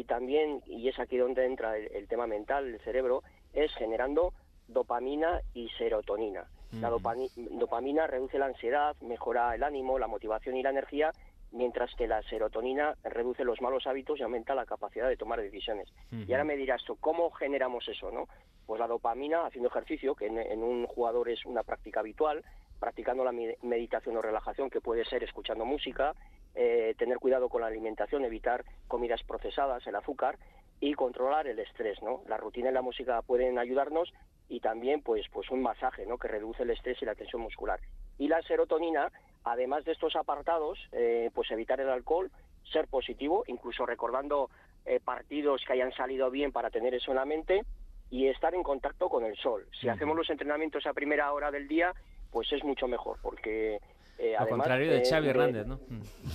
[0.00, 3.22] Y también, y es aquí donde entra el, tema mental, el cerebro,
[3.52, 4.32] es generando
[4.66, 6.46] dopamina y serotonina.
[6.72, 11.12] La dopamina reduce la ansiedad, mejora el ánimo, la motivación y la energía,
[11.52, 15.92] mientras que la serotonina reduce los malos hábitos y aumenta la capacidad de tomar decisiones.
[16.10, 18.10] Y ahora me dirás tú, ¿cómo generamos eso?
[18.10, 18.26] no
[18.64, 22.42] Pues la dopamina haciendo ejercicio, que en, un jugador es una práctica habitual,
[22.80, 26.14] practicando la meditación o relajación, que puede ser escuchando música,
[26.54, 30.38] eh, tener cuidado con la alimentación, evitar comidas procesadas, el azúcar
[30.80, 32.22] y controlar el estrés, ¿no?
[32.26, 34.12] La rutina y la música pueden ayudarnos
[34.48, 36.18] y también pues pues un masaje, ¿no?
[36.18, 37.78] Que reduce el estrés y la tensión muscular.
[38.18, 39.12] Y la serotonina
[39.44, 42.30] además de estos apartados, eh, pues evitar el alcohol,
[42.72, 44.50] ser positivo, incluso recordando
[44.84, 47.64] eh, partidos que hayan salido bien para tener eso en la mente
[48.10, 49.66] y estar en contacto con el sol.
[49.80, 51.94] Si hacemos los entrenamientos a primera hora del día,
[52.30, 53.78] pues es mucho mejor, porque
[54.18, 55.80] eh, Al contrario de Xavi Hernández, ¿no?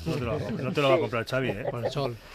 [0.05, 1.65] No te lo, va a comprar Xavi, ¿eh?
[1.69, 2.15] Con el sol.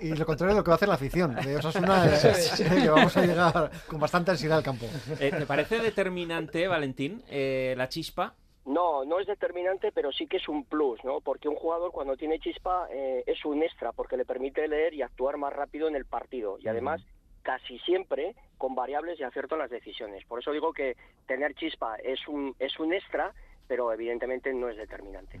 [0.00, 1.34] y, lo contrario de lo que va a hacer la afición.
[1.34, 4.86] De Osasuna, eh, que vamos a llegar con bastante ansiedad al campo.
[5.20, 8.34] Eh, ¿Te parece determinante, Valentín, eh, la chispa?
[8.64, 11.20] No, no es determinante, pero sí que es un plus, ¿no?
[11.20, 15.36] Porque un jugador cuando tiene chispa es un extra, porque le permite leer y actuar
[15.36, 16.58] más rápido en el partido.
[16.58, 17.00] Y además,
[17.46, 20.24] casi siempre con variables y acierto en las decisiones.
[20.24, 20.96] Por eso digo que
[21.28, 23.32] tener chispa es un, es un extra,
[23.68, 25.40] pero evidentemente no es determinante.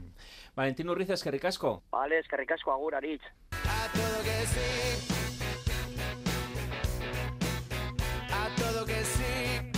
[0.54, 1.82] Valentín Urriza, es que ricasco.
[1.90, 3.24] Vale, es que ricasco, agur, Aritz.
[3.50, 5.12] A todo que sí.
[8.30, 9.72] A todo que sí.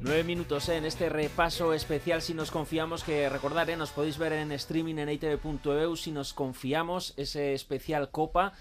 [0.00, 0.78] Nueve minutos ¿eh?
[0.78, 3.76] en este repaso especial si nos confiamos que recordar, ¿eh?
[3.76, 8.54] nos podéis ver en streaming en itv.eu si nos confiamos ese especial Copa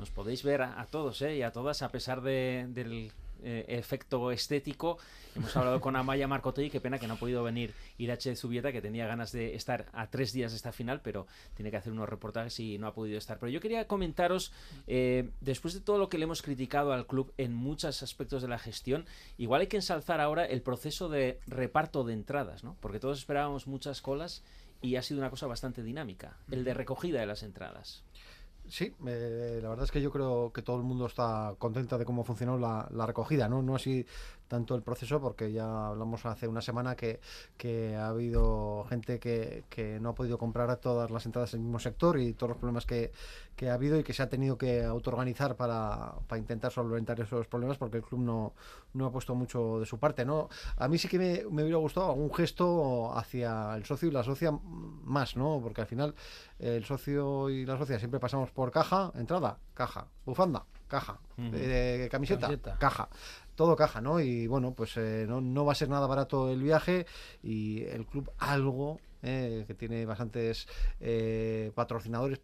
[0.00, 1.36] nos podéis ver a, todos ¿eh?
[1.36, 4.98] y a todas a pesar de, del eh, efecto estético.
[5.36, 8.80] Hemos hablado con Amaya Marcotelli, qué pena que no ha podido venir Irache Zubieta, que
[8.80, 12.08] tenía ganas de estar a tres días de esta final, pero tiene que hacer unos
[12.08, 13.38] reportajes y no ha podido estar.
[13.38, 14.52] Pero yo quería comentaros,
[14.86, 18.48] eh, después de todo lo que le hemos criticado al club en muchos aspectos de
[18.48, 19.06] la gestión,
[19.38, 22.76] igual hay que ensalzar ahora el proceso de reparto de entradas, ¿no?
[22.80, 24.42] Porque todos esperábamos muchas colas
[24.82, 28.02] y ha sido una cosa bastante dinámica, el de recogida de las entradas.
[28.70, 32.04] Sí, eh, la verdad es que yo creo que todo el mundo está contento de
[32.04, 33.62] cómo funcionó la, la recogida, ¿no?
[33.62, 34.06] No así
[34.50, 37.20] tanto el proceso, porque ya hablamos hace una semana que,
[37.56, 41.78] que ha habido gente que, que, no ha podido comprar todas las entradas del mismo
[41.78, 43.12] sector y todos los problemas que,
[43.54, 47.46] que ha habido y que se ha tenido que autoorganizar para, para intentar solventar esos
[47.46, 48.54] problemas porque el club no,
[48.92, 50.24] no ha puesto mucho de su parte.
[50.24, 50.48] ¿no?
[50.76, 54.24] A mí sí que me, me hubiera gustado algún gesto hacia el socio y la
[54.24, 55.60] socia más, ¿no?
[55.62, 56.16] porque al final
[56.58, 62.76] el socio y la socia siempre pasamos por caja, entrada, caja, bufanda, caja, eh, camiseta,
[62.80, 63.08] caja
[63.54, 64.20] todo caja, ¿no?
[64.20, 67.06] Y bueno, pues eh, no, no, va a ser nada barato el viaje
[67.42, 70.66] y el club algo, eh, que tiene bastantes
[71.00, 72.40] eh, patrocinadores,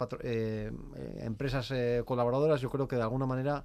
[1.21, 1.73] empresas
[2.05, 3.65] colaboradoras, yo creo que de alguna manera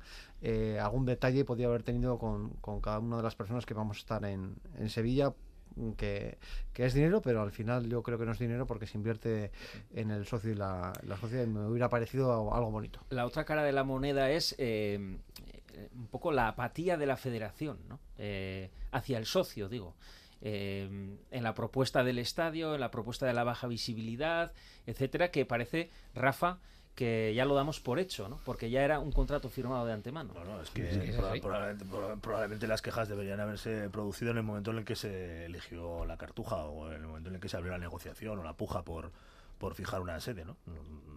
[0.81, 3.99] algún detalle podría haber tenido con, con, cada una de las personas que vamos a
[3.99, 5.33] estar en, en Sevilla
[5.97, 6.37] que,
[6.73, 9.51] que, es dinero, pero al final yo creo que no es dinero porque se invierte
[9.93, 12.99] en el socio y la, la sociedad y me hubiera parecido algo bonito.
[13.09, 15.17] La otra cara de la moneda es eh,
[15.93, 17.99] un poco la apatía de la federación ¿no?
[18.17, 19.95] Eh, hacia el socio, digo.
[20.43, 24.53] Eh, en la propuesta del estadio, en la propuesta de la baja visibilidad,
[24.87, 26.57] etcétera, que parece, Rafa,
[26.95, 28.39] que ya lo damos por hecho, ¿no?
[28.43, 30.33] Porque ya era un contrato firmado de antemano.
[30.33, 31.15] No, no, es que,
[32.21, 36.17] probablemente, las quejas deberían haberse producido en el momento en el que se eligió la
[36.17, 38.83] cartuja o en el momento en el que se abrió la negociación o la puja
[38.83, 39.11] por,
[39.57, 40.57] por fijar una sede, ¿no?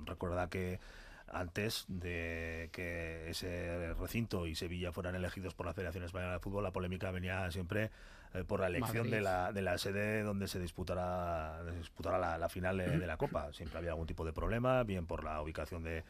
[0.04, 0.78] Recuerda que
[1.34, 6.62] antes de que ese recinto y Sevilla fueran elegidos por la Federación Española de Fútbol,
[6.62, 7.90] la polémica venía siempre
[8.34, 12.78] eh, por la elección de la, de la sede donde se disputará, disputará la, final
[12.78, 13.52] de, la Copa.
[13.52, 16.04] Siempre había algún tipo de problema, bien por la ubicación de,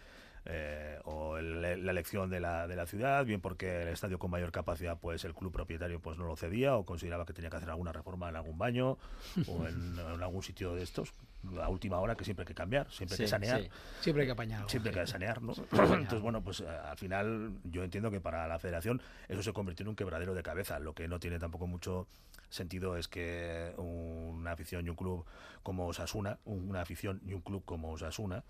[0.47, 4.53] eh, o la elección de la, de la ciudad, bien porque el estadio con mayor
[4.53, 7.71] capacidad, pues el club propietario pues no lo cedía o consideraba que tenía que hacer
[7.71, 8.99] alguna reforma en algún baño
[9.47, 11.15] o en, algún sitio de estos,
[11.61, 13.69] a última hora que siempre hay que cambiar, siempre hay que sanear.
[14.01, 14.71] Siempre hay que apañar.
[14.71, 15.53] Siempre hay que sanear, ¿no?
[15.73, 19.85] Entonces, bueno, pues eh, al final yo entiendo que para la federación eso se convirtió
[19.85, 22.09] en un quebradero de cabeza, lo que no tiene tampoco mucho
[22.49, 25.25] sentido es que una afición y un club
[25.63, 28.45] como Osasuna, una afición y un club como Osasuna,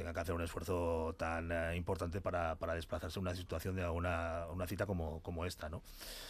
[0.00, 3.86] tengan que hacer un esfuerzo tan eh, importante para, para, desplazarse a una situación de
[3.86, 5.82] una, una cita como, como esta, ¿no?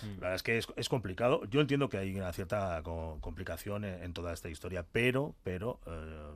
[0.03, 0.15] Mm.
[0.15, 1.45] La verdad es que es, es, complicado.
[1.45, 6.31] Yo entiendo que hay una cierta complicación en, toda esta historia, pero, pero eh,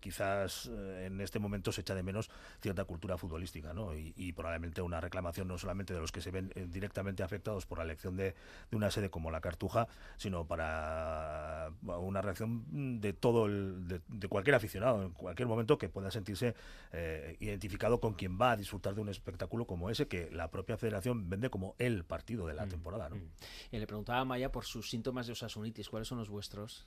[0.00, 2.30] quizás eh, en este momento se echa de menos
[2.60, 3.94] cierta cultura futbolística, ¿no?
[3.94, 7.78] Y, probablemente una reclamación no solamente de los que se ven eh, directamente afectados por
[7.78, 8.34] la elección de,
[8.72, 9.88] una sede como la Cartuja,
[10.18, 16.10] sino para una reacción de todo el, de, cualquier aficionado en cualquier momento que pueda
[16.10, 16.54] sentirse
[16.92, 20.76] eh, identificado con quien va a disfrutar de un espectáculo como ese que la propia
[20.76, 23.16] Federación vende como el partido de la mm, temporada, ¿no?
[23.16, 23.30] Mm.
[23.72, 26.86] Y le preguntaba a Maya por sus síntomas de osasunitis, ¿cuáles son los vuestros?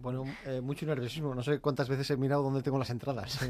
[0.00, 1.34] Bueno, eh, mucho nerviosismo.
[1.34, 3.38] No sé cuántas veces he mirado dónde tengo las entradas.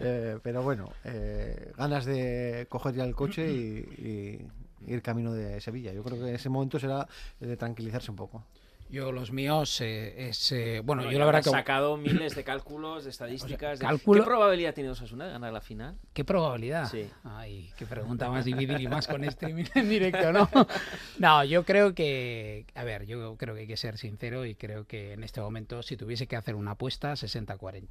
[0.00, 4.46] Eh, pero bueno, eh, ganas de coger ya el coche y,
[4.86, 5.92] ir camino de Sevilla.
[5.92, 7.06] Yo creo que ese momento será
[7.40, 8.44] de tranquilizarse un poco.
[8.90, 13.04] Yo los míos eh, es eh, bueno, yo la verdad que sacado miles de cálculos,
[13.04, 13.80] de estadísticas.
[13.80, 15.98] ¿Qué probabilidad tiene Osasuna de ganar la final?
[16.14, 16.88] ¿Qué probabilidad?
[16.90, 17.08] Sí.
[17.24, 20.48] Ay, qué pregunta más difícil y más con este en directo, ¿no?
[21.18, 24.86] No, yo creo que a ver, yo creo que hay que ser sincero y creo
[24.86, 27.88] que en este momento si tuviese que hacer una apuesta 60-40.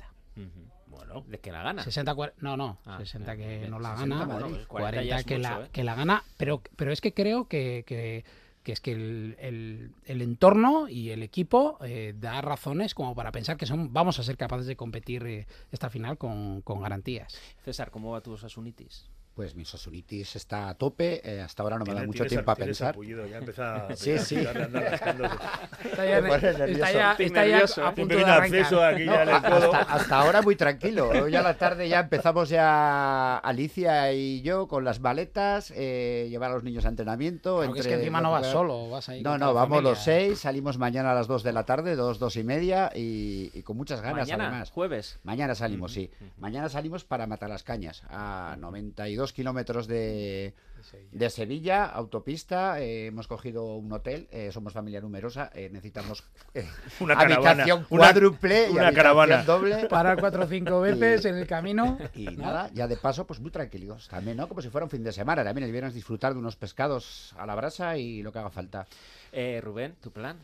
[0.88, 1.84] Bueno, de que la gana.
[1.84, 5.70] 60 no, no, 60 ah, que no la gana, 40, que la ¿eh?
[5.72, 8.24] que la gana, pero pero es que creo que, que
[8.68, 13.56] que es que el, el, entorno y el equipo eh, da razones como para pensar
[13.56, 17.40] que son, vamos a ser capaces de competir eh, esta final con, con, garantías.
[17.64, 19.10] César, ¿cómo va tu Asunitis?
[19.38, 22.56] Pues mi Sosunitis está a tope, eh, hasta ahora no me da mucho tiempo a
[22.56, 22.96] pensar.
[22.98, 24.36] ya sí, sí.
[24.38, 24.58] Está
[26.08, 26.18] ya,
[27.20, 31.10] está ya, a punto de hasta, hasta, ahora muy tranquilo.
[31.10, 36.50] Hoy a la tarde ya empezamos ya Alicia y yo con las maletas, eh, llevar
[36.50, 37.64] a los niños a entrenamiento.
[37.64, 40.80] Entre, es que encima no vas solo, vas ahí No, no, vamos los seis, salimos
[40.80, 44.28] mañana a las dos de la tarde, dos, dos y media y, con muchas ganas
[44.28, 44.72] mañana, además.
[44.72, 45.20] jueves.
[45.22, 46.10] Mañana salimos, sí.
[46.40, 50.54] Mañana salimos para matar las cañas a 92 kilómetros de,
[51.12, 52.80] de Sevilla, autopista.
[52.80, 56.24] Eh, hemos cogido un hotel, eh, somos familia numerosa, eh, necesitamos
[57.00, 59.86] una habitación cuádruple una, y caravana doble.
[59.90, 61.98] Parar cuatro o cinco veces en el camino.
[62.14, 64.48] Y nada, ya de paso, pues muy tranquilos también, ¿no?
[64.48, 65.44] Como si fuera un fin de semana.
[65.44, 68.88] También el viernes disfrutar de unos pescados a la brasa y lo que haga falta.
[69.62, 70.38] Rubén, ¿tu plan?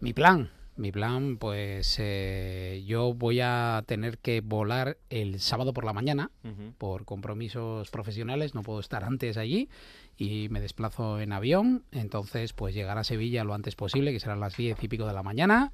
[0.00, 0.48] Mi plan.
[0.78, 6.30] Mi plan, pues eh, yo voy a tener que volar el sábado por la mañana
[6.78, 9.68] por compromisos profesionales, no puedo estar antes allí
[10.16, 14.38] y me desplazo en avión, entonces pues llegar a Sevilla lo antes posible, que serán
[14.38, 15.72] las diez y pico de la mañana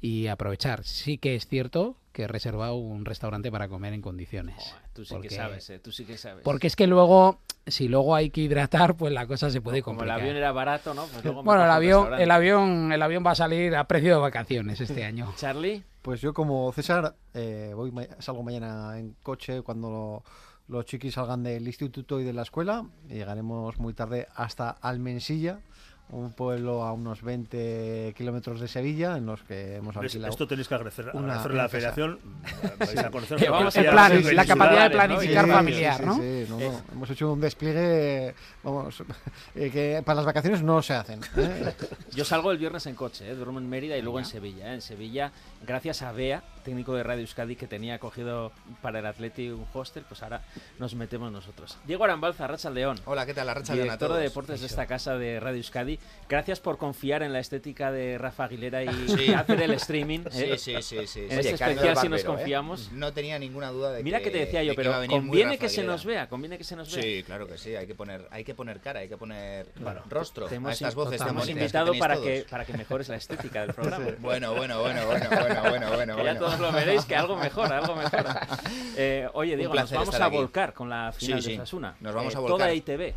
[0.00, 0.84] y aprovechar.
[0.84, 4.74] Sí que es cierto que he reservado un restaurante para comer en condiciones.
[4.94, 6.44] tú sí que sabes, eh, tú sí que sabes.
[6.44, 10.06] Porque es que luego, si luego hay que hidratar, pues la cosa se puede complicar.
[10.06, 11.06] Como el avión era barato, ¿no?
[11.06, 14.80] Pues bueno, el avión, el avión, el avión va a salir a precio de vacaciones
[14.80, 15.34] este año.
[15.36, 15.82] Charlie.
[16.02, 20.22] Pues yo como César eh, voy salgo mañana en coche cuando
[20.68, 22.86] los chiquis salgan del instituto y de la escuela.
[23.08, 25.58] Y llegaremos muy tarde hasta Almensilla
[26.10, 30.30] un pueblo a unos 20 kilómetros de Sevilla en los que hemos alquilado.
[30.30, 32.18] Esto tenéis que agradecer, a la federación.
[32.94, 36.16] la capacidad de planificar familiar, ¿no?
[36.16, 36.58] Sí, no,
[36.92, 39.02] Hemos hecho un despliegue, vamos,
[39.54, 41.20] eh, que para las vacaciones no se hacen.
[41.36, 41.74] ¿eh?
[42.14, 43.34] Yo salgo el viernes en coche, ¿eh?
[43.34, 44.70] duermo en Mérida y luego en Sevilla.
[44.70, 44.74] ¿eh?
[44.74, 45.32] En Sevilla,
[45.66, 48.52] gracias a Bea, técnico de Radio Euskadi que tenía cogido
[48.82, 50.42] para el Atleti un hostel, pues ahora
[50.78, 51.76] nos metemos nosotros.
[51.86, 53.00] Diego Arambalza, Racha León.
[53.04, 53.54] Hola, ¿qué tal?
[53.54, 55.98] Racha León Director de deportes de esta casa de Radio Euskadi.
[56.28, 58.88] Gracias por confiar en la estética de Rafa Aguilera y
[59.34, 60.20] hacer el streaming.
[60.30, 61.20] Sí, sí, sí, sí.
[61.28, 62.92] En este especial si nos confiamos.
[62.92, 66.04] No tenía ninguna duda de Mira que, te decía yo, pero conviene que se nos
[66.04, 67.02] vea, conviene que se nos vea.
[67.02, 69.68] Sí, claro que sí, hay que poner, hay que poner cara, hay que poner
[70.08, 73.16] rostro te hemos, a estas voces te hemos invitado para que, para que mejores la
[73.16, 74.06] estética del programa.
[74.18, 76.16] Bueno, bueno, bueno, bueno, bueno, bueno, bueno.
[76.16, 78.46] Que ya todos lo veréis, que algo mejora, algo mejora.
[78.96, 81.96] Eh, oye, Diego, nos vamos a volcar con la final de Sasuna.
[82.00, 82.58] Nos vamos a volcar.
[82.58, 83.14] Toda ITV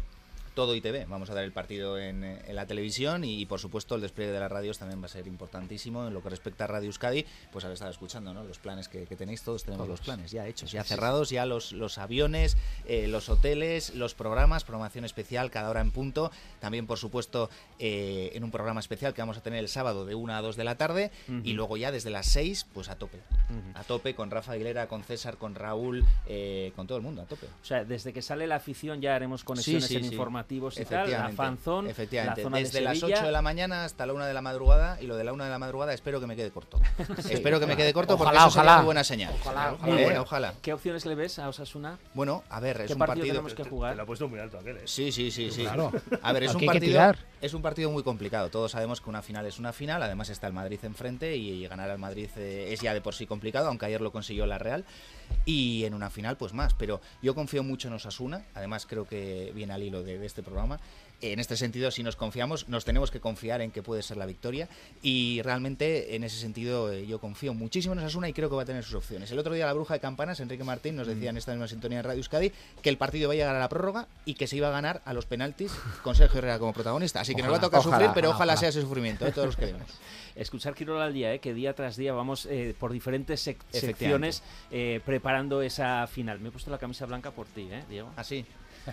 [0.57, 1.07] todo ITV.
[1.07, 4.39] Vamos a dar el partido en, en la televisión y, por supuesto, el despliegue de
[4.39, 6.07] las radios también va a ser importantísimo.
[6.07, 8.43] En lo que respecta a Radio Euskadi, pues habéis estado escuchando ¿no?
[8.43, 11.73] los planes que, que tenéis, todos tenemos los planes ya hechos, ya cerrados, ya los,
[11.73, 16.31] los aviones, eh, los hoteles, los programas, programación especial cada hora en punto.
[16.59, 20.15] También, por supuesto, eh, en un programa especial que vamos a tener el sábado de
[20.15, 21.11] 1 a 2 de la tarde
[21.43, 23.19] y luego ya desde las 6, pues a tope.
[23.75, 27.25] A tope con Rafa Aguilera, con César, con Raúl, eh, con todo el mundo, a
[27.25, 27.45] tope.
[27.45, 30.15] O sea, desde que sale la afición ya haremos conexiones Sí, en sí.
[30.47, 32.41] Informativos y tal, la Efectivamente, fanzone, efectivamente.
[32.41, 33.17] la zona Desde de las Sevilla.
[33.17, 35.43] 8 de la mañana hasta la 1 de la madrugada y lo de la 1
[35.43, 36.79] de la madrugada espero que me quede corto.
[37.29, 38.77] Espero que me quede corto porque Ojalá, eso sería ojalá.
[38.77, 39.33] muy buena señal.
[39.41, 40.03] Ojalá, Muy ojalá.
[40.03, 40.53] buena, ojalá.
[40.61, 41.97] ¿Qué opciones le ves a Osasuna?
[42.13, 43.91] Bueno, a ver, es ¿Qué un partido partido tenemos que jugar?
[43.93, 44.81] Te lo ha puesto muy alto aquel, ¿eh?
[44.85, 45.63] Sí, sí, sí, sí.
[45.63, 45.91] Claro.
[46.21, 47.17] A ver, es Aquí un hay que partido tirar.
[47.41, 48.49] Es un partido muy complicado.
[48.49, 51.89] Todos sabemos que una final es una final, además está el Madrid enfrente y ganar
[51.89, 54.85] al Madrid eh, es ya de por sí complicado, aunque ayer lo consiguió la Real.
[55.45, 59.51] Y en una final pues más, pero yo confío mucho en Osasuna, además creo que
[59.53, 60.79] viene al hilo de, de este programa.
[61.19, 64.27] En este sentido, si nos confiamos, nos tenemos que confiar en que puede ser la
[64.27, 64.69] victoria
[65.01, 68.61] y realmente en ese sentido eh, yo confío muchísimo en Osasuna y creo que va
[68.61, 69.31] a tener sus opciones.
[69.31, 71.97] El otro día la bruja de campanas, Enrique Martín, nos decía en esta misma sintonía
[71.99, 72.51] en Radio Euskadi
[72.83, 75.01] que el partido va a llegar a la prórroga y que se iba a ganar
[75.05, 75.71] a los penaltis
[76.03, 77.19] con Sergio Herrera como protagonista.
[77.21, 79.47] Así que nos va a tocar ojalá, sufrir, pero ojalá, sea ese sufrimiento, de todos
[79.47, 79.87] los que vemos.
[80.35, 81.39] Escuchar Quirola al día, ¿eh?
[81.39, 86.39] que día tras día vamos eh, por diferentes sec- secciones eh, preparando esa final.
[86.39, 88.11] Me he puesto la camisa blanca por ti, ¿eh, Diego?
[88.15, 88.45] ¿Ah, sí?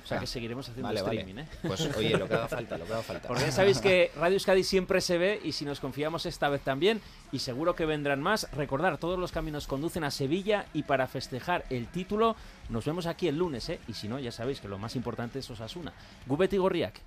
[0.02, 1.20] O sea que seguiremos haciendo Vale, vale.
[1.20, 1.48] streaming, ¿eh?
[1.62, 3.28] Pues, oye, lo que haga falta, lo que haga falta.
[3.28, 6.62] Porque ya sabéis que Radio Euskadi siempre se ve y si nos confiamos esta vez
[6.62, 7.00] también
[7.32, 8.48] y seguro que vendrán más.
[8.52, 12.36] Recordar, todos los caminos conducen a Sevilla y para festejar el título
[12.68, 13.78] nos vemos aquí el lunes, ¿eh?
[13.88, 15.92] Y si no, ya sabéis que lo más importante es Osasuna.
[16.26, 17.00] Gubeti Gorriak.